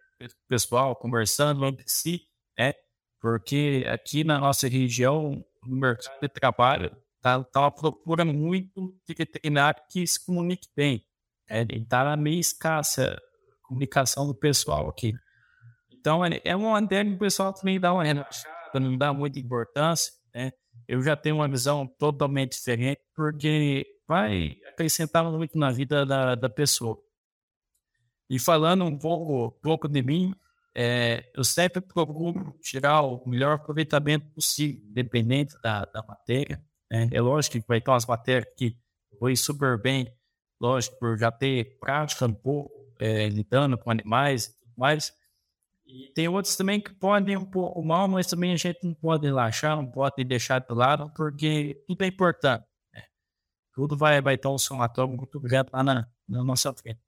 [0.49, 2.23] pessoal conversando entre si,
[2.59, 2.75] né?
[3.21, 9.15] porque aqui na nossa região, no mercado de trabalho, está tá uma procura muito de
[9.15, 11.05] veterinário que se comunique bem.
[11.49, 15.13] É, está meio escassa a comunicação do pessoal aqui.
[15.91, 19.39] Então, é, é uma maneira que o pessoal também dá uma relaxada, não dá muita
[19.39, 20.53] importância, né?
[20.89, 26.49] Eu já tenho uma visão totalmente diferente, porque vai acrescentar muito na vida da, da
[26.49, 26.99] pessoa.
[28.29, 30.35] E falando um pouco, pouco de mim,
[30.75, 36.63] é, eu sempre procuro tirar o melhor aproveitamento possível, independente da, da matéria.
[36.91, 37.09] Né?
[37.13, 38.77] É lógico que vai ter umas matérias que
[39.19, 40.13] foi super bem,
[40.61, 45.13] lógico, por já ter prática um pouco, é, lidando com animais e tudo mais.
[45.87, 49.27] E tem outros também que podem um pouco mal, mas também a gente não pode
[49.27, 52.65] relaxar, não pode deixar de lado, porque tudo é importante.
[52.95, 53.03] Né?
[53.75, 57.01] Tudo vai, vai ter um somatório muito grande lá na, na nossa frente.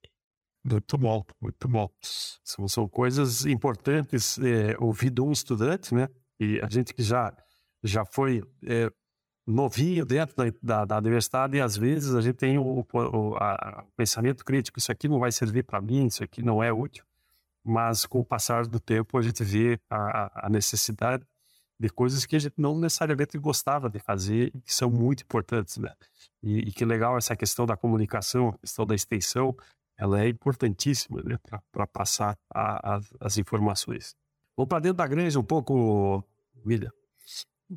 [0.63, 1.89] Muito bom, muito bom.
[2.01, 6.07] São, são coisas importantes é, ouvir de um estudante, né?
[6.39, 7.35] E a gente que já,
[7.83, 8.89] já foi é,
[9.45, 13.83] novinho dentro da, da, da, universidade e às vezes a gente tem o, o, a,
[13.85, 17.03] o pensamento crítico, isso aqui não vai servir para mim, isso aqui não é útil.
[17.63, 21.25] Mas com o passar do tempo a gente vê a, a necessidade
[21.77, 25.77] de coisas que a gente não necessariamente gostava de fazer e que são muito importantes,
[25.77, 25.93] né?
[26.41, 29.55] E, e que legal essa questão da comunicação, a questão da extensão,
[29.97, 31.37] ela é importantíssima né,
[31.71, 34.15] para passar a, a, as informações.
[34.55, 36.23] Vamos para dentro da granja um pouco,
[36.65, 36.91] William.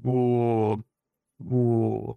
[0.05, 0.79] O,
[1.39, 2.17] o,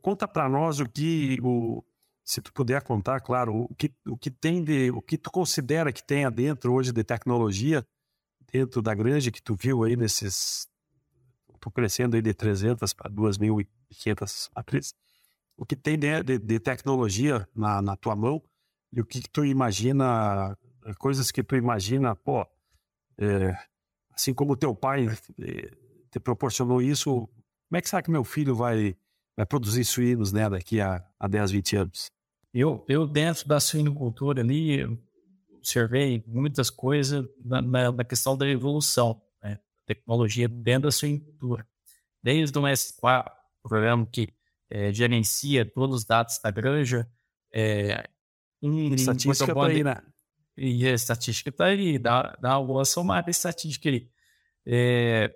[0.00, 1.84] conta para nós o que, o,
[2.24, 5.92] se tu puder contar, claro, o que, o que tem de, o que tu considera
[5.92, 7.86] que tenha dentro hoje de tecnologia
[8.52, 10.68] dentro da granja que tu viu aí nesses,
[11.52, 14.94] estou crescendo aí de 300 para 2.500 matrizes,
[15.56, 18.42] o que tem de, de, de tecnologia na, na tua mão
[18.94, 20.56] e o que, que tu imagina,
[20.98, 22.46] coisas que tu imagina, pô,
[23.18, 23.56] é,
[24.12, 25.06] assim como teu pai
[25.40, 25.70] é,
[26.10, 27.28] te proporcionou isso,
[27.68, 28.96] como é que será que meu filho vai,
[29.36, 32.10] vai produzir suínos né, daqui a, a 10, 20 anos?
[32.52, 34.84] Eu, eu dentro da suinocultura ali,
[35.56, 39.58] observei muitas coisas na, na, na questão da evolução, né?
[39.84, 41.66] tecnologia dentro da suinocultura.
[42.22, 43.28] Desde o S4,
[43.60, 44.28] programa que
[44.70, 47.10] é, gerencia todos os dados da granja,
[47.52, 48.08] é,
[48.64, 49.96] Hum, estatística está aí, né?
[50.56, 54.08] E a estatística está aí, dá, dá uma somada estatística aí.
[54.64, 55.30] É,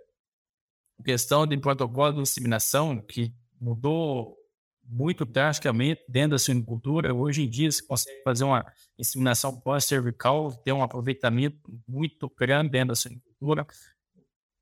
[1.05, 4.37] questão de protocolo de inseminação, que mudou
[4.83, 7.13] muito drasticamente dentro da suinocultura.
[7.15, 8.65] Hoje em dia, você consegue fazer uma
[8.99, 13.67] inseminação pós-cervical, ter um aproveitamento muito grande dentro da suinocultura,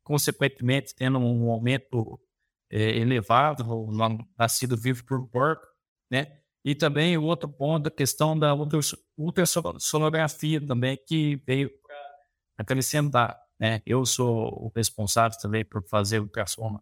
[0.03, 2.21] consequentemente, tendo um aumento
[2.69, 5.67] é, elevado no nascido vivo por porco,
[6.11, 6.41] né?
[6.67, 8.53] E também o outro ponto, a questão da
[9.17, 11.97] ultrassonografia também, que veio para
[12.59, 13.41] acrescentar.
[13.57, 13.81] Né?
[13.87, 16.81] Eu sou o responsável também por fazer ultrassom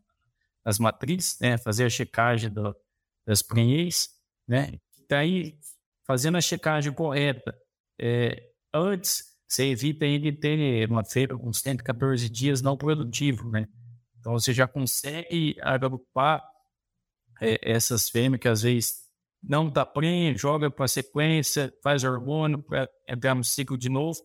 [0.65, 1.59] nas matrizes, né?
[1.59, 2.75] fazer a checagem do,
[3.27, 4.09] das prenhez,
[4.49, 4.81] né?
[5.07, 5.59] Daí,
[6.07, 7.55] fazendo a checagem correta,
[8.01, 8.43] é,
[8.73, 13.69] antes, você evita ele ter uma feira com 114 dias não produtivo, né?
[14.19, 16.43] Então, você já consegue agrupar
[17.39, 19.04] é, essas fêmeas que às vezes
[19.47, 24.19] não dá prêmio, joga para sequência, faz hormônio para entrar no ciclo de novo.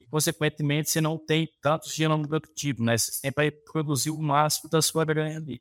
[0.00, 2.96] E, consequentemente, você não tem tantos genoma produtivo, né?
[2.96, 5.60] Você sempre vai produzir o máximo da sua grana ali.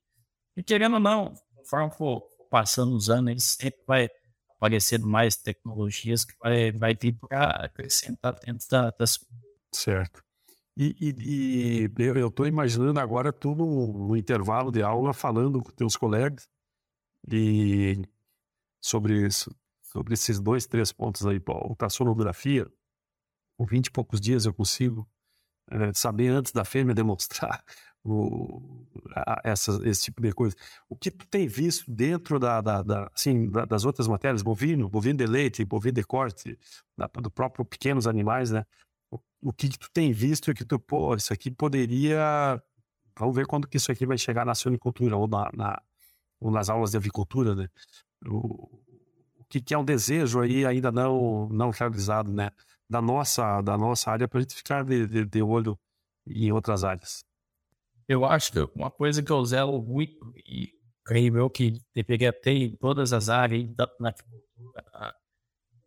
[0.55, 4.09] E querendo ou não, conforme for passando os anos, ele sempre vai
[4.57, 9.19] aparecendo mais tecnologias que vai, vai vir para acrescentar dentro da, das.
[9.73, 10.23] Certo.
[10.77, 15.71] E, e, e eu estou imaginando agora tu no, no, intervalo de aula falando com
[15.71, 16.47] teus colegas
[17.29, 18.01] e
[18.81, 22.67] sobre isso, sobre esses dois, três pontos aí, ultrassonografia,
[23.57, 25.07] com 20 e poucos dias eu consigo
[25.69, 27.63] é, saber antes da fêmea demonstrar
[28.03, 30.55] o, a, essa, esse tipo de coisa.
[30.89, 34.89] O que tu tem visto dentro da, da, da assim, da, das outras matérias, bovino,
[34.89, 36.57] bovino de leite, bovino de corte,
[37.21, 38.65] do próprio pequenos animais, né?
[39.11, 42.61] O, o que, que tu tem visto é que tu, pô, isso aqui poderia...
[43.17, 45.81] Vamos ver quando que isso aqui vai chegar na suinicultura ou, na, na,
[46.39, 47.69] ou nas aulas de avicultura, né?
[48.25, 48.81] O,
[49.49, 52.51] que, que, é um desejo aí ainda não, não realizado, né?
[52.89, 55.77] Da nossa, da nossa área para a gente ficar de, de, de, olho
[56.27, 57.23] em outras áreas.
[58.07, 60.69] Eu acho que uma coisa que eu zelo muito e
[61.05, 65.15] creio eu que deveria ter em todas as áreas, na agricultura,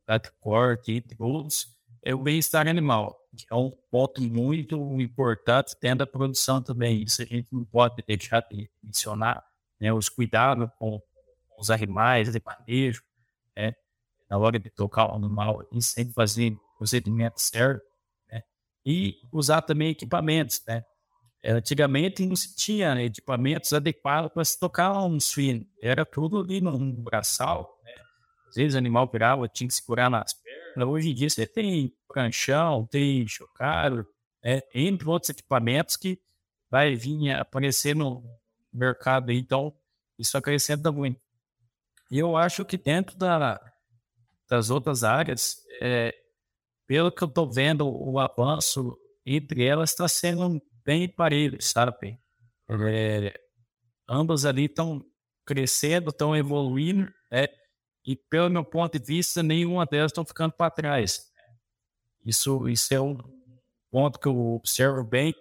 [0.06, 1.66] na corte e outros,
[2.02, 7.02] é o bem-estar animal, que é um ponto muito importante dentro da produção também.
[7.02, 9.42] Isso a gente não pode deixar de mencionar,
[9.80, 9.92] né?
[9.92, 11.00] Os cuidados com
[11.58, 13.02] os animais de manejo,
[13.56, 13.74] né?
[14.28, 17.84] na hora de tocar o animal, e sempre fazer o procedimento certo,
[18.30, 18.42] né?
[18.84, 20.84] e usar também equipamentos, né?
[21.44, 25.66] antigamente não se tinha equipamentos adequados para se tocar um suíno.
[25.80, 27.78] Era tudo ali no braçal.
[27.84, 27.92] Né?
[28.48, 30.88] Às vezes o animal virava, tinha que segurar nas pernas.
[30.88, 34.06] Hoje em dia você tem pranchão, tem chocalho,
[34.42, 34.62] né?
[34.74, 36.18] entre outros equipamentos que
[36.70, 38.24] vai vir aparecer no
[38.72, 39.30] mercado.
[39.30, 39.72] Então,
[40.18, 41.20] isso acrescenta muito.
[42.14, 43.60] E eu acho que dentro da,
[44.48, 46.14] das outras áreas, é,
[46.86, 48.96] pelo que eu estou vendo, o avanço
[49.26, 52.16] entre elas está sendo bem parelho, sabe?
[52.88, 53.36] É,
[54.08, 55.04] ambas ali estão
[55.44, 57.48] crescendo, estão evoluindo, né?
[58.06, 61.32] E pelo meu ponto de vista, nenhuma delas estão ficando para trás.
[62.24, 63.18] Isso, isso é um
[63.90, 65.34] ponto que eu observo bem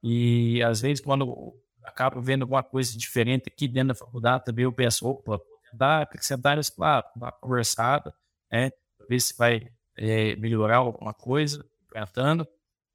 [0.00, 4.72] e às vezes quando acabo vendo alguma coisa diferente aqui dentro da faculdade, também eu
[4.72, 5.40] penso, opa,
[5.72, 8.14] dá acrescentar isso, claro, uma conversada,
[8.50, 8.70] né?
[9.08, 12.46] Ver se vai é, melhorar alguma coisa, tratando.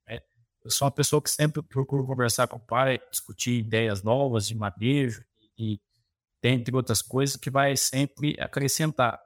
[0.08, 0.20] Né?
[0.64, 4.56] Eu sou uma pessoa que sempre procuro conversar com o pai, discutir ideias novas de
[4.56, 5.24] manejo
[5.58, 5.80] e,
[6.42, 9.20] dentre outras coisas, que vai sempre acrescentar.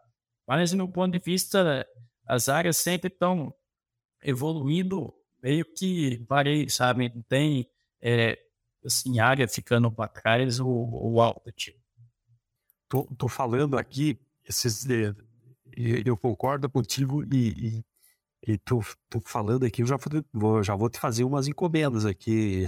[0.48, 1.88] Mas, do meu ponto de vista,
[2.26, 3.54] as áreas sempre estão
[4.24, 7.12] evoluindo meio que parei, sabe?
[7.14, 7.70] Não tem
[8.02, 8.38] é,
[8.86, 11.81] assim, área ficando para trás ou, ou algo tipo.
[12.92, 14.86] Tô, tô falando aqui, esses,
[16.06, 17.86] eu concordo contigo e,
[18.46, 19.98] e, e tô, tô falando aqui, eu já
[20.34, 22.68] vou, já vou te fazer umas encomendas aqui,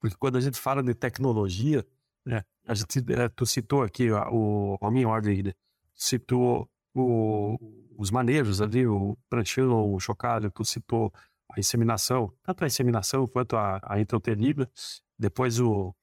[0.00, 1.86] porque quando a gente fala de tecnologia,
[2.24, 5.52] né, a gente, é, tu citou aqui o, minha ordem, né,
[5.94, 7.56] citou o,
[7.96, 11.12] os manejos ali, o pranchão, o chocalho, tu citou
[11.52, 14.68] a inseminação, tanto a inseminação quanto a, a intrauterina,
[15.16, 15.94] depois o,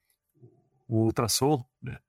[0.88, 1.99] o ultrassom, né?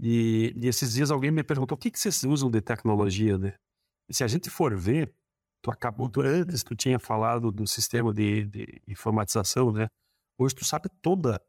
[0.00, 3.54] E, e, esses dias alguém me perguntou o que, que vocês usam de tecnologia, né?
[4.08, 5.14] E se a gente for ver,
[5.62, 9.88] tu acabou, tu, antes tu tinha falado do sistema de, de informatização, né?
[10.38, 11.40] Hoje tu sabe toda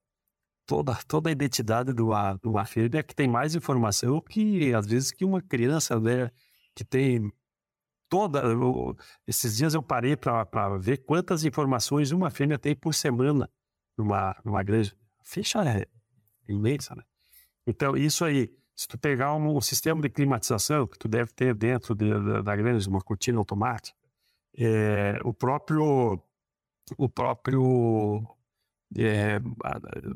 [0.66, 2.12] toda toda a identidade do
[2.42, 6.30] do fêmea que tem mais informação que às vezes que uma criança, né?
[6.76, 7.32] Que tem
[8.10, 8.42] toda.
[8.42, 8.96] Eu,
[9.28, 13.50] esses dias eu parei para ver quantas informações uma fêmea tem por semana
[13.98, 14.96] numa, numa granja.
[15.24, 15.88] Fecha é
[16.48, 17.04] imensa, né?
[17.66, 21.54] Então, isso aí, se tu pegar um, um sistema de climatização que tu deve ter
[21.54, 23.98] dentro de, de, da granja, uma cortina automática,
[24.58, 26.22] é, o próprio
[26.98, 28.26] o próprio
[28.98, 29.38] é,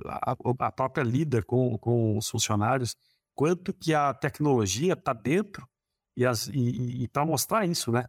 [0.07, 2.97] a, a, própria lida com, com os funcionários,
[3.33, 5.67] quanto que a tecnologia está dentro
[6.17, 8.05] e, as, e, e para mostrar isso, né?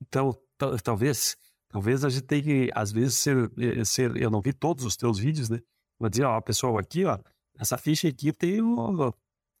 [0.00, 0.34] Então,
[0.82, 1.36] talvez
[1.70, 4.16] talvez a gente tenha que, às vezes, ser, eh, ser.
[4.16, 5.60] Eu não vi todos os teus vídeos, né?
[5.98, 7.18] Mas dizer, ó, pessoal, aqui, ó,
[7.60, 9.14] essa ficha aqui tem o,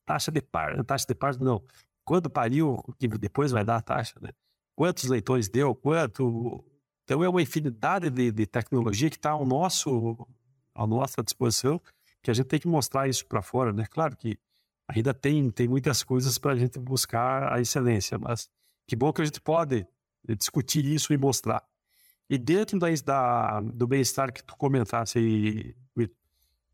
[0.06, 1.62] taxa de par, taxa de par, não.
[2.02, 4.30] Quando pariu, que depois vai dar a taxa, né?
[4.74, 6.64] Quantos leitores deu, quanto.
[7.04, 10.16] Então é uma infinidade de, de tecnologia que está ao nosso,
[10.74, 11.78] à nossa disposição,
[12.22, 13.84] que a gente tem que mostrar isso para fora, né?
[13.90, 14.38] Claro que
[14.88, 18.48] ainda tem, tem muitas coisas para a gente buscar a excelência, mas
[18.88, 19.86] que bom que a gente pode
[20.38, 21.62] discutir isso e mostrar.
[22.30, 25.76] E dentro da, da do bem-estar que tu comentasse,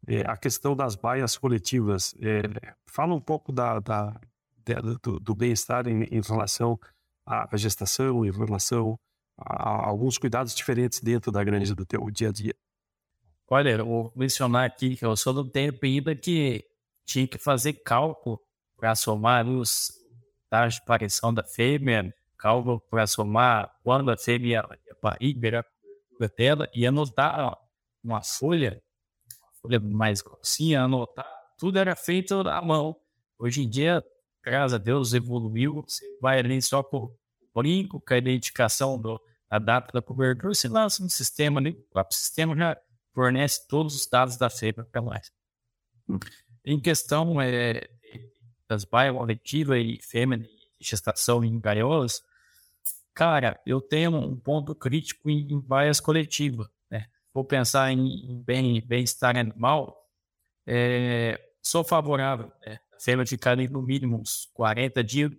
[0.06, 2.42] é, a questão das baias coletivas, é,
[2.86, 4.20] fala um pouco da, da
[5.02, 6.78] do, do bem-estar em, em, relação
[7.24, 8.98] à gestação, em relação
[9.38, 12.54] a, a alguns cuidados diferentes dentro da granja do teu dia a dia.
[13.48, 16.64] Olha, eu vou mencionar aqui que eu sou do tempo ainda que
[17.04, 18.40] tinha que fazer cálculo
[18.76, 19.92] para somar os
[20.50, 24.64] taxas de aparição da fêmea, cálculo para somar quando a fêmea
[25.20, 25.64] ia virar
[26.20, 27.56] a dela, e anotar
[28.02, 28.82] uma folha,
[29.80, 31.26] mais grossinha, anotar,
[31.58, 32.96] tudo era feito à mão.
[33.38, 34.04] Hoje em dia,
[34.42, 37.14] graças a Deus, evoluiu, você vai ali só o
[37.54, 42.12] brinco, com a identificação do, da data da cobertura, você lança um sistema ali, o
[42.12, 42.76] sistema já
[43.14, 45.32] fornece todos os dados da fêmea para nós.
[46.64, 47.88] Em questão é,
[48.68, 50.46] das baias coletivas e fêmea
[50.80, 52.22] gestação em gaiolas,
[53.14, 56.68] cara, eu tenho um ponto crítico em, em baias coletivas.
[57.36, 59.94] Vou pensar em, em bem, bem-estar animal,
[60.66, 62.50] é, sou favorável.
[62.64, 62.80] Né?
[62.94, 65.30] A fêmea ficar no mínimo uns 40 dias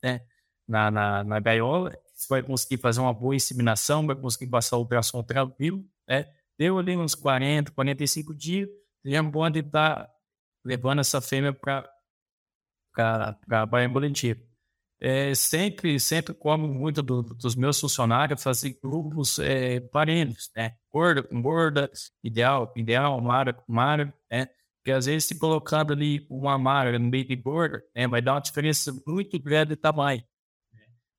[0.00, 0.24] né?
[0.64, 4.82] na, na, na gaiola, você vai conseguir fazer uma boa inseminação, vai conseguir passar o
[4.82, 6.32] ultrassom tranquilo, né?
[6.56, 8.68] Deu ali uns 40, 45 dias,
[9.04, 10.08] já pode estar
[10.64, 11.90] levando essa fêmea para
[12.96, 14.40] a Bahia Bolentia.
[15.06, 20.76] É, sempre, sempre como muito do, dos meus funcionários, fazer grupos é, parentes, né?
[20.90, 21.90] Gorda com gorda,
[22.22, 24.48] ideal, ideal, mara com mara, né?
[24.78, 28.08] Porque às vezes se colocando ali uma mara no meio de gorda, né?
[28.08, 30.24] vai dar uma diferença muito grande de tamanho.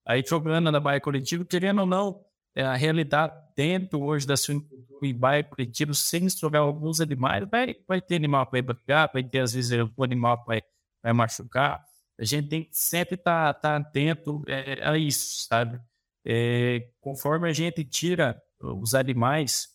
[0.04, 2.26] Aí jogando na baia coletiva, querendo ou não,
[2.56, 7.76] é, a realidade dentro hoje da suinocultura e bairro coletivo, sem estourar alguns animais, vai,
[7.88, 11.86] vai ter animal que vai brigar, vai ter às vezes um animal vai machucar.
[12.20, 15.80] A gente tem que sempre estar tá, tá atento é, a isso, sabe?
[16.26, 19.68] É, conforme a gente tira os animais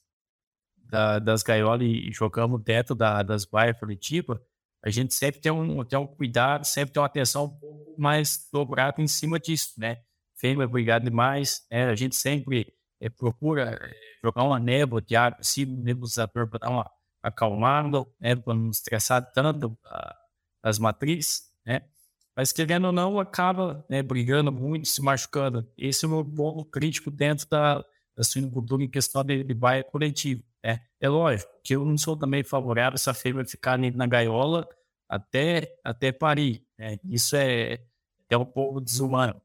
[0.77, 4.39] da, das gaiolas e jogamos dentro da, das baias coletivas,
[4.83, 8.49] a gente sempre tem um, tem um cuidado, sempre tem uma atenção um pouco mais
[8.53, 9.99] dobrada em cima disso, né?
[10.37, 11.85] Fêmea brigada demais, né?
[11.91, 16.71] a gente sempre é, procura é, jogar uma névoa de água assim, nebulizador para dar
[16.71, 16.91] uma
[17.23, 18.35] acalmada, né?
[18.35, 20.17] para não estressar tanto a,
[20.63, 21.83] as matrizes, né?
[22.41, 25.71] Mas querendo ou não, acaba né, brigando muito, se machucando.
[25.77, 27.85] Esse é o meu ponto crítico dentro da,
[28.17, 30.43] da suinocultura em questão de, de baia coletivo.
[30.65, 30.81] Né?
[30.99, 34.67] É lógico que eu não sou também favorável essa fêmea ficar na gaiola
[35.07, 36.65] até, até parir.
[36.79, 36.99] Né?
[37.05, 37.79] Isso é,
[38.31, 39.39] é um pouco desumano.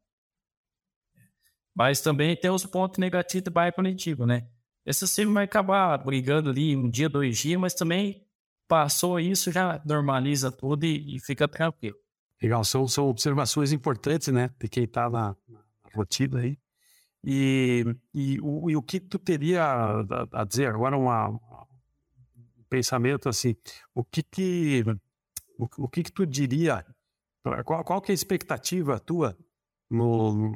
[1.75, 4.47] Mas também tem os pontos negativos do bairro coletivo, né?
[4.85, 8.25] Essa fêmea vai acabar brigando ali um dia, dois dias, mas também
[8.69, 12.04] passou isso, já normaliza tudo e, e fica tranquilo.
[12.41, 14.49] Legal, são, são observações importantes, né?
[14.59, 16.57] De quem está na, na rotina aí.
[17.23, 17.83] E,
[18.13, 23.55] e, o, e o que tu teria a, a dizer agora uma, um pensamento assim,
[23.95, 24.83] o que que
[25.57, 26.85] o, o que que tu diria?
[27.65, 29.37] Qual, qual que é a expectativa tua
[29.89, 30.55] no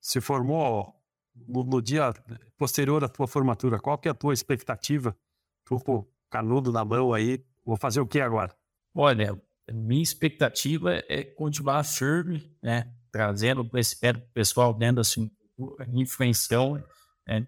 [0.00, 0.94] se formou
[1.34, 2.12] no, no, dia
[2.56, 3.78] posterior à tua formatura?
[3.78, 5.16] Qual que é a tua expectativa?
[5.64, 8.56] Tu com canudo na mão aí, vou fazer o que agora?
[8.94, 9.40] Olha,
[9.72, 12.92] minha expectativa é continuar firme, né?
[13.10, 16.84] Trazendo conhecimento pessoal dentro da influenciando,
[17.26, 17.46] né?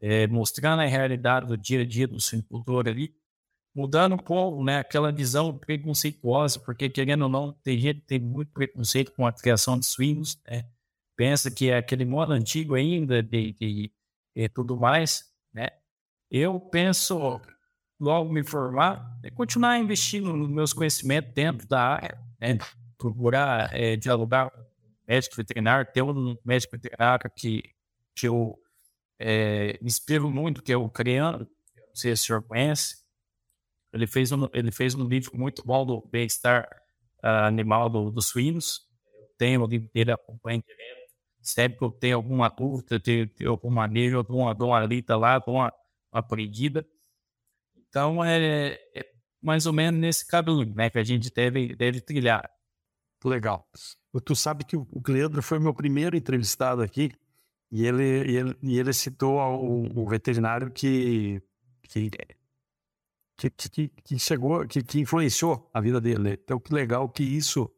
[0.00, 3.14] é, mostrando a realidade do dia a dia do suinocultor ali,
[3.74, 8.18] mudando um pouco né, aquela visão preconceituosa, porque querendo ou não, tem gente que tem
[8.18, 10.64] muito preconceito com a criação de suínos, né?
[11.16, 13.92] pensa que é aquele modo antigo ainda de, de,
[14.34, 15.68] de tudo mais, né?
[16.30, 17.40] Eu penso
[18.00, 22.58] logo me formar e continuar investindo nos meus conhecimentos dentro da área, né?
[22.96, 24.64] procurar é, dialogar com
[25.06, 27.62] médico veterinário, ter um médico veterinário que,
[28.14, 28.58] que eu
[29.18, 32.96] é, me inspiro muito, que é o Creano, não sei se o senhor conhece,
[33.92, 36.66] ele fez um, ele fez um livro muito bom do bem-estar
[37.22, 41.90] uh, animal do, dos suínos, eu tenho o livro dele, acompanho direto, sempre que eu
[41.90, 45.72] tenho alguma dúvida, tenho, alguma maneira, eu dou uma, dou uma lá, dou uma,
[46.12, 46.86] uma aprendida,
[47.90, 49.04] então é, é,
[49.42, 52.48] mais ou menos nesse caminho né, que a gente deve, deve trilhar.
[53.22, 53.68] Legal.
[54.24, 57.12] Tu sabe que o Leandro foi meu primeiro entrevistado aqui
[57.70, 61.40] e ele, ele, ele citou o, veterinário que,
[61.82, 62.10] que,
[63.36, 66.32] que, que, que chegou, que, que influenciou a vida dele.
[66.32, 67.70] Então, que legal que isso,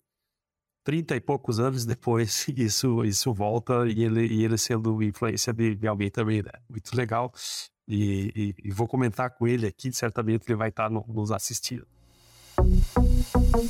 [0.84, 5.74] trinta e poucos anos depois, isso, isso volta e ele, e ele sendo influência de,
[5.74, 6.42] de alguém também.
[6.42, 6.52] Né?
[6.68, 7.32] Muito legal.
[7.94, 11.86] E, e, e, vou comentar com ele aqui, certamente ele vai estar no, nos assistindo.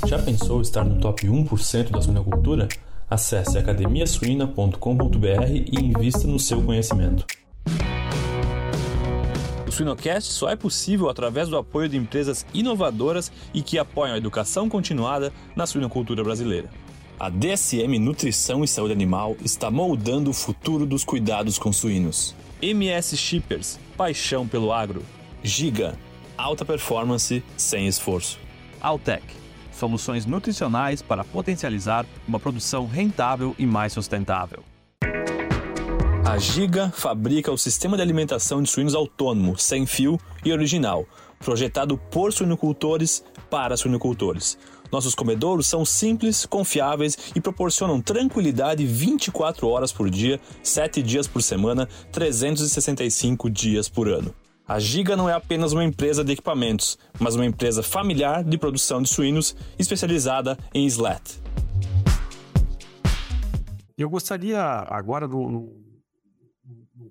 [0.06, 2.68] Já pensou estar no top 1% da suinocultura?
[3.10, 4.76] Acesse academiasuina.com.br
[5.50, 7.26] e invista no seu conhecimento.
[9.66, 14.18] O Suinocast só é possível através do apoio de empresas inovadoras e que apoiam a
[14.18, 16.70] educação continuada na suinocultura brasileira.
[17.18, 22.36] A DSM Nutrição e Saúde Animal está moldando o futuro dos cuidados com suínos.
[22.62, 25.04] MS Shippers, paixão pelo agro.
[25.42, 25.98] Giga,
[26.38, 28.38] alta performance sem esforço.
[28.80, 29.24] Altec,
[29.72, 34.62] soluções nutricionais para potencializar uma produção rentável e mais sustentável.
[36.24, 41.04] A Giga fabrica o sistema de alimentação de suínos autônomo, sem fio e original,
[41.40, 44.56] projetado por suinocultores para suinocultores
[44.92, 51.42] nossos comedouros são simples, confiáveis e proporcionam tranquilidade 24 horas por dia, 7 dias por
[51.42, 54.34] semana, 365 dias por ano.
[54.68, 59.02] A Giga não é apenas uma empresa de equipamentos, mas uma empresa familiar de produção
[59.02, 61.40] de suínos especializada em slat.
[63.96, 65.80] Eu gostaria agora no,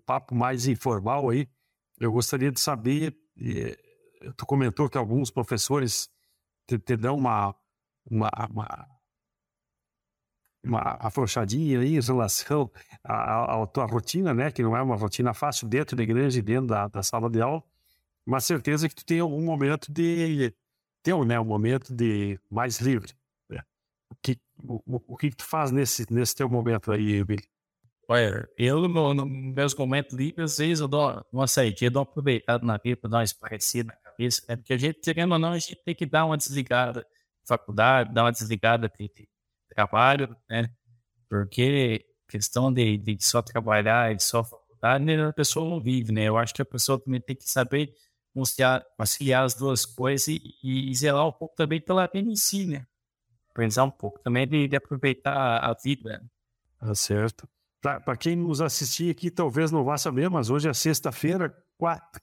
[0.06, 1.48] papo mais informal aí,
[2.00, 3.78] eu gostaria de saber, eh,
[4.36, 6.10] tu comentou que alguns professores
[6.68, 7.56] te, te dão uma,
[8.10, 8.88] uma, uma,
[10.64, 12.72] uma afrouxadinha aí em relação
[13.04, 14.52] à, à, tua rotina, né?
[14.52, 17.42] Que não é uma rotina fácil dentro da igreja e dentro da, da sala de
[17.42, 17.64] aula.
[18.26, 20.54] Mas certeza que tu tem algum momento de
[21.04, 23.12] tem né, um momento de mais livre.
[23.50, 23.62] Né?
[24.12, 27.44] O que o, o, que tu faz nesse nesse teu momento aí, Billy?
[28.08, 32.10] Olha, eu no, no meus momentos livres, às vezes eu dou uma saída, dou uma
[32.10, 34.58] aproveitada na vida para dar uma esparecida na cabeça, né?
[34.58, 37.08] Porque a gente, querendo ou não, a gente tem que dar uma desligada
[37.58, 39.28] faculdade, dar uma desligada de, de
[39.70, 40.70] trabalho, né?
[41.30, 46.24] Porque questão de, de só trabalhar e só faculdade né, a pessoa não vive, né?
[46.24, 47.94] Eu acho que a pessoa também tem que saber
[48.34, 52.86] conciliar as duas coisas e, e, zelar um pouco também pela vida em si, né?
[53.54, 56.24] Pensar um pouco também de, de aproveitar a vida.
[56.80, 57.48] Tá certo.
[57.82, 61.54] Para quem nos assistir aqui, talvez não vá saber, mas hoje é sexta-feira,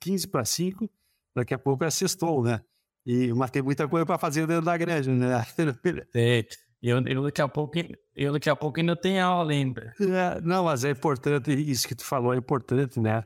[0.00, 0.88] 15 para 5,
[1.34, 2.62] daqui a pouco é sextou, né?
[3.08, 5.42] E, mas tem muita coisa para fazer dentro da igreja, né?
[6.14, 6.44] É,
[6.82, 7.78] eu, eu, daqui a pouco,
[8.14, 9.94] eu daqui a pouco ainda tenho aula ainda.
[9.98, 13.24] É, não, mas é importante, isso que tu falou é importante, né?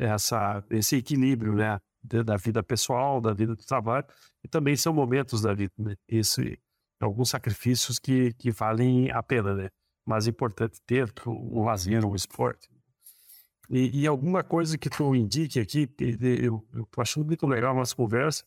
[0.00, 1.78] Essa, esse equilíbrio, né?
[2.02, 4.04] Da vida pessoal, da vida do trabalho,
[4.42, 5.94] e também são momentos da vida, né?
[6.08, 6.40] Isso,
[7.00, 9.68] alguns sacrifícios que, que valem a pena, né?
[10.04, 12.68] Mas é importante ter um lazer, um esporte.
[13.70, 15.88] E, e alguma coisa que tu indique aqui,
[16.42, 18.44] eu, eu tô achando muito legal a nossa conversa,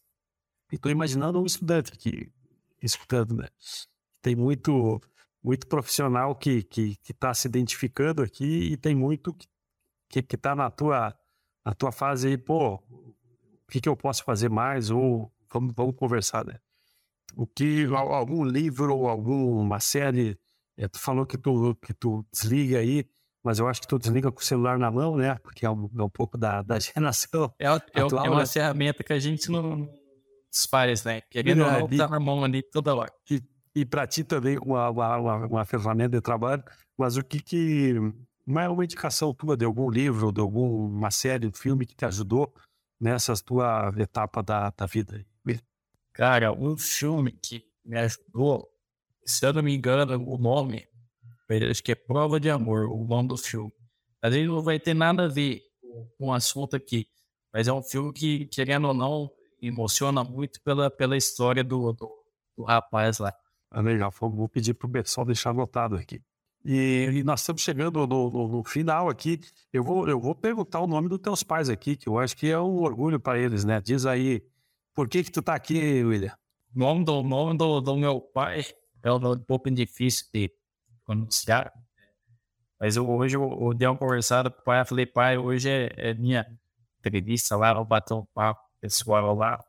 [0.71, 2.31] e tô imaginando um estudante aqui,
[2.81, 3.47] escutando, né?
[4.25, 4.99] tem muito
[5.43, 9.35] muito profissional que que está se identificando aqui e tem muito
[10.09, 11.15] que que está na tua
[11.63, 15.95] na tua fase aí, pô, o que, que eu posso fazer mais ou vamos, vamos
[15.95, 16.59] conversar, né?
[17.35, 20.39] O que algum livro ou alguma série,
[20.77, 23.05] é, tu falou que tu que tu desliga aí,
[23.43, 25.35] mas eu acho que tu desliga com o celular na mão, né?
[25.43, 27.53] Porque é um, é um pouco da, da geração.
[27.59, 28.45] É, é, atual, é uma né?
[28.47, 29.87] ferramenta que a gente não
[30.55, 31.21] desfaz, né?
[31.21, 33.11] Querendo é, ou não, tá na mão ali toda hora.
[33.29, 33.41] E,
[33.75, 36.63] e para ti também uma, uma, uma, ferramenta de trabalho,
[36.97, 37.93] mas o que que
[38.47, 42.53] é uma indicação tua de algum livro, de alguma série, filme que te ajudou
[42.99, 45.25] nessas tua etapa da, da vida?
[46.15, 48.69] Cara, um filme que me ajudou,
[49.25, 50.87] se eu não me engano, o nome,
[51.69, 53.73] acho que é Prova de Amor, o nome do filme.
[54.21, 55.61] Às vezes não vai ter nada a ver
[56.17, 57.05] com o assunto aqui,
[57.53, 59.29] mas é um filme que, querendo ou não,
[59.67, 62.11] emociona muito pela, pela história do, do,
[62.57, 63.33] do rapaz lá.
[63.71, 66.21] Ah, legal, vou pedir para o pessoal deixar anotado aqui.
[66.63, 69.39] E, e nós estamos chegando no, no, no, final aqui.
[69.71, 72.49] Eu vou, eu vou perguntar o nome dos teus pais aqui, que eu acho que
[72.49, 73.79] é um orgulho para eles, né?
[73.79, 74.43] Diz aí,
[74.93, 76.35] por que que tu está aqui, William?
[76.75, 78.63] O nome do, nome do, do meu pai
[79.03, 80.51] é um pouco difícil de
[81.05, 81.71] pronunciar.
[82.79, 85.69] Mas eu, hoje eu, eu dei uma conversada com o pai, eu falei, pai, hoje
[85.69, 86.45] é, é minha
[86.99, 89.63] entrevista lá, vou bater um papo pessoal lá.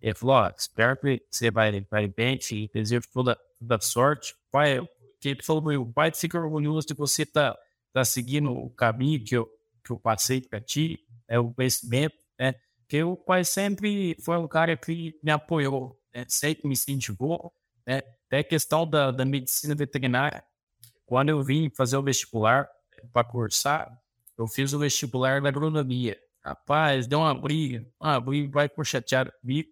[0.00, 4.34] Ele falou, ó, espero que você vai, vai bem, te desejo toda da sorte.
[4.50, 4.86] Pai,
[5.20, 7.58] que ele falou, meu pai fica orgulhoso de você tá,
[7.92, 9.48] tá seguindo o caminho que eu,
[9.84, 12.54] que eu passei para ti, é o conhecimento, né?
[12.80, 16.24] Porque o pai sempre foi um cara que me apoiou, né?
[16.28, 17.52] sempre me incentivou,
[17.86, 18.02] né?
[18.26, 20.44] Até a questão da, da medicina veterinária.
[21.04, 22.68] Quando eu vim fazer o vestibular
[23.12, 23.90] para cursar,
[24.36, 26.16] eu fiz o vestibular da agronomia.
[26.48, 29.68] Rapaz, deu uma briga, uma briga, vai por chateado comigo.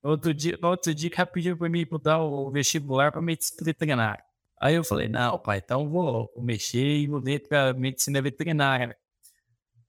[0.00, 4.22] Outro dia, outro dia pediu para mim mudar o vestibular para medicina veterinária.
[4.60, 8.96] Aí eu falei, não, pai, então vou, vou mexer e mudei para medicina veterinária.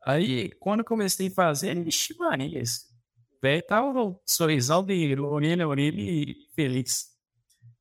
[0.04, 5.68] Aí, quando eu comecei a fazer, ixi, Maria, o velho tava um sorrisão de orelha
[5.68, 7.12] orelha e feliz.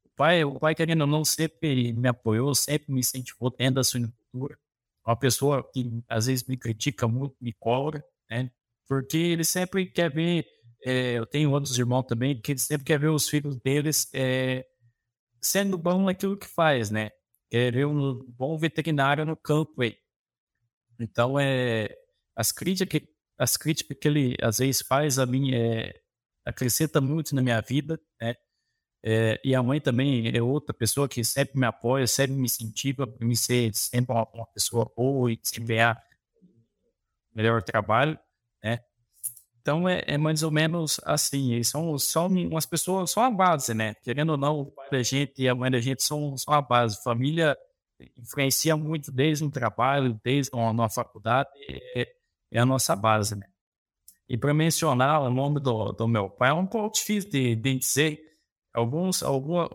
[0.05, 3.84] O pai, o pai, querendo ou não, sempre me apoiou, sempre me incentivou dentro da
[3.84, 4.59] suinocultura.
[5.07, 8.50] Uma pessoa que às vezes me critica muito, me cobra, né?
[8.88, 10.46] Porque ele sempre quer ver
[10.84, 14.66] é, eu tenho outros irmãos também que sempre quer ver os filhos deles é,
[15.40, 17.10] sendo bom naquilo que faz, né?
[17.50, 19.96] Quer ver um bom veterinário no campo aí.
[21.00, 21.88] Então, é,
[22.36, 23.02] as críticas
[23.38, 25.92] as críticas que ele às vezes faz a mim é,
[26.44, 28.34] acrescenta muito na minha vida, né?
[29.06, 33.06] É, e a mãe também é outra pessoa que sempre me apoia, sempre me incentiva
[33.06, 36.02] para me ser sempre uma, uma pessoa boa e desempenhar
[37.35, 38.18] melhor trabalho,
[38.62, 38.80] né?
[39.61, 41.62] Então é, é, mais ou menos assim.
[41.62, 43.95] São, são umas pessoas, são a base, né?
[44.03, 46.61] Querendo ou não, o pai da gente e a mãe da gente são, são a
[46.61, 47.03] base.
[47.03, 47.57] Família
[48.18, 52.12] influencia muito desde o trabalho, desde a, na faculdade, é,
[52.53, 53.47] é, a nossa base, né?
[54.28, 57.78] E para mencionar o nome do, do meu pai, é um pouco difícil de, de
[57.78, 58.20] dizer.
[58.72, 59.68] Alguns, alguns,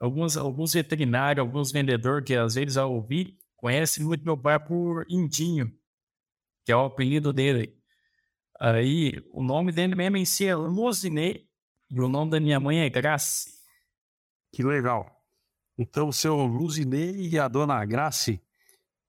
[0.00, 5.04] alguns, alguns veterinários, alguns vendedores que às vezes eu ouvi, conhecem muito meu pai por
[5.08, 5.70] Indinho,
[6.66, 7.80] que é o apelido dele.
[8.58, 11.48] Aí, o nome dele mesmo em si é Luzinei
[11.88, 13.52] e o nome da minha mãe é Grace.
[14.52, 15.06] Que legal.
[15.78, 18.42] Então, o seu Luzinei e a dona Grace,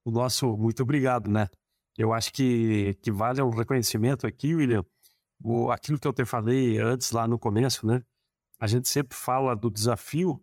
[0.05, 1.49] o nosso muito obrigado, né?
[1.97, 4.85] Eu acho que, que vale um reconhecimento aqui, William.
[5.43, 8.03] O, aquilo que eu te falei antes lá no começo, né?
[8.59, 10.39] A gente sempre fala do desafio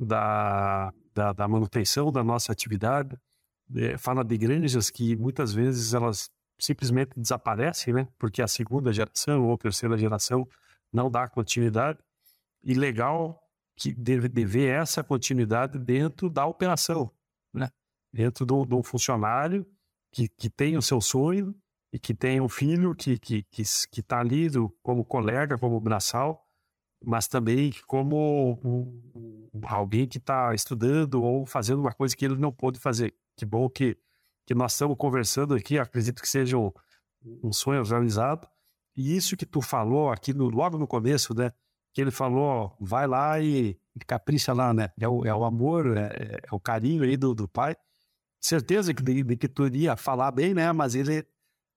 [0.00, 3.16] da, da, da manutenção da nossa atividade,
[3.76, 8.08] é, fala de igrejas que muitas vezes elas simplesmente desaparece, né?
[8.18, 10.48] Porque a segunda geração ou terceira geração
[10.92, 11.98] não dá continuidade.
[12.62, 13.40] E legal
[13.76, 17.10] que deve, deve essa continuidade dentro da operação,
[17.52, 17.68] né?
[18.12, 19.66] Dentro de um funcionário
[20.12, 21.54] que, que tem o seu sonho
[21.92, 26.46] e que tem um filho que que que está ali do, como colega, como braçal,
[27.04, 32.52] mas também como um, alguém que está estudando ou fazendo uma coisa que ele não
[32.52, 33.14] pôde fazer.
[33.36, 33.98] Que bom que
[34.46, 36.70] que nós estamos conversando aqui, acredito que seja um,
[37.42, 38.48] um sonho realizado.
[38.96, 41.52] E isso que tu falou aqui no, logo no começo, né?
[41.92, 44.90] Que ele falou, vai lá e, e capricha lá, né?
[44.98, 47.76] É o, é o amor, é, é o carinho aí do, do pai.
[48.40, 50.72] Certeza que, de, de que tu iria falar bem, né?
[50.72, 51.26] Mas ele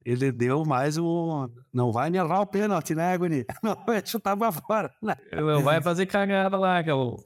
[0.05, 1.49] ele deu mais um.
[1.73, 3.45] Não vai errar o pênalti, né, Guni?
[3.61, 4.93] Não vai chutar pra fora.
[5.01, 5.15] Né?
[5.33, 7.21] Não vai fazer cagada lá, Galo.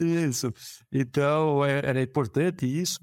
[0.00, 0.52] Isso.
[0.90, 2.98] Então, é, era importante isso.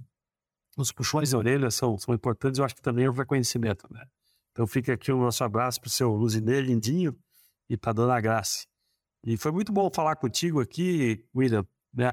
[0.78, 4.05] Os puxões de orelha são, são importantes, eu acho que também é o reconhecimento, né?
[4.51, 7.17] Então fica aqui o nosso abraço para o seu Luzinê lindinho
[7.69, 8.65] e para dona Graça.
[9.26, 12.11] E foi muito bom falar contigo aqui, William, né?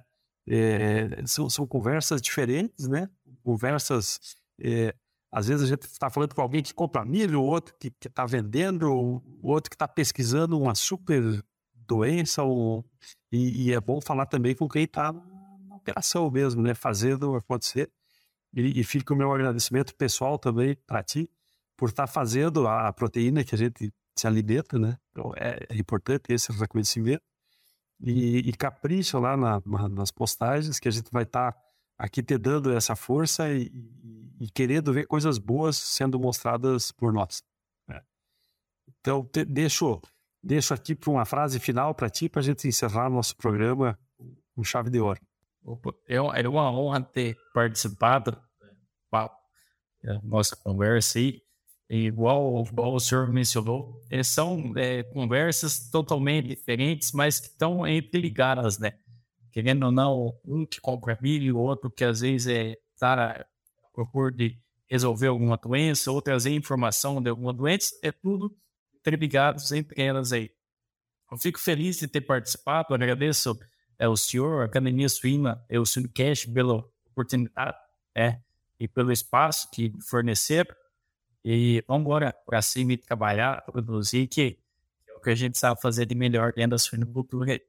[0.48, 3.08] É, são, são conversas diferentes, né?
[3.42, 4.18] Conversas
[4.60, 4.94] é,
[5.32, 9.22] às vezes a gente está falando com alguém que compra milho, outro que está vendendo,
[9.42, 11.22] outro que está pesquisando uma super
[11.74, 12.84] doença, ou,
[13.30, 16.74] e, e, é bom falar também com quem está na operação mesmo, né?
[16.74, 17.90] Fazendo acontecer.
[18.52, 21.30] E, e fica o meu agradecimento pessoal também para ti,
[21.76, 24.98] por estar tá fazendo a proteína que a gente se alimenta, né?
[25.10, 27.22] Então é, é importante esse reconhecimento.
[28.02, 31.52] E, e capricha lá na, nas postagens que a gente vai estar.
[31.52, 31.70] Tá
[32.00, 37.12] aqui te dando essa força e, e, e querendo ver coisas boas sendo mostradas por
[37.12, 37.42] nós.
[37.86, 38.00] Né?
[38.88, 40.00] Então, te, deixo,
[40.42, 43.98] deixo aqui para uma frase final para ti, para a gente encerrar nosso programa
[44.54, 45.20] com chave de ouro.
[46.08, 48.40] É, é uma honra ter participado
[49.10, 51.42] da nossa conversa aí.
[51.88, 58.78] Igual, igual o senhor mencionou, é, são é, conversas totalmente diferentes, mas que estão interligadas,
[58.78, 58.92] né?
[59.50, 63.46] querendo ou não, um que compra milho, outro que às vezes é tá a
[63.92, 64.56] procura de
[64.88, 68.54] resolver alguma doença, ou trazer informação de alguma doença, é tudo
[68.94, 70.50] interligado entre elas aí.
[71.30, 73.58] Eu fico feliz de ter participado, agradeço
[74.00, 75.84] é, o senhor, a Academia Suína e o
[76.14, 77.76] Cash pela oportunidade
[78.16, 78.40] é,
[78.78, 80.74] e pelo espaço que forneceram.
[81.44, 84.58] E vamos embora para cima e trabalhar, produzir, que
[85.06, 87.60] é o que a gente sabe fazer de melhor dentro da suinocultura.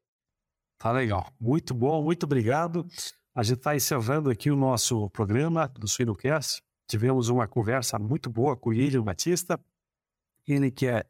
[0.78, 1.30] Tá legal.
[1.38, 2.88] Muito bom, muito obrigado.
[3.36, 6.64] A gente está encerrando aqui o nosso programa do Suinocast.
[6.88, 9.60] Tivemos uma conversa muito boa com o William Batista.
[10.48, 11.06] Ele que é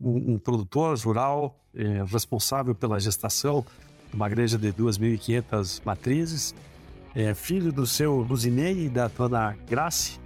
[0.00, 3.64] um, um produtor rural, é, responsável pela gestação
[4.12, 6.54] uma igreja de 2.500 matrizes,
[7.14, 10.18] é filho do seu Luzinei e da dona Grace,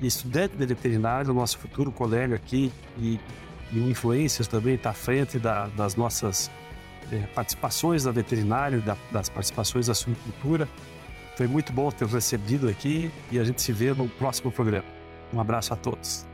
[0.00, 3.20] estudante de veterinário, nosso futuro colega aqui e,
[3.72, 6.50] e influencer também, está à frente da, das nossas
[7.10, 10.68] é, participações da veterinária, da, das participações da suinocultura.
[11.36, 14.86] Foi muito bom ter recebido aqui e a gente se vê no próximo programa.
[15.32, 16.31] Um abraço a todos.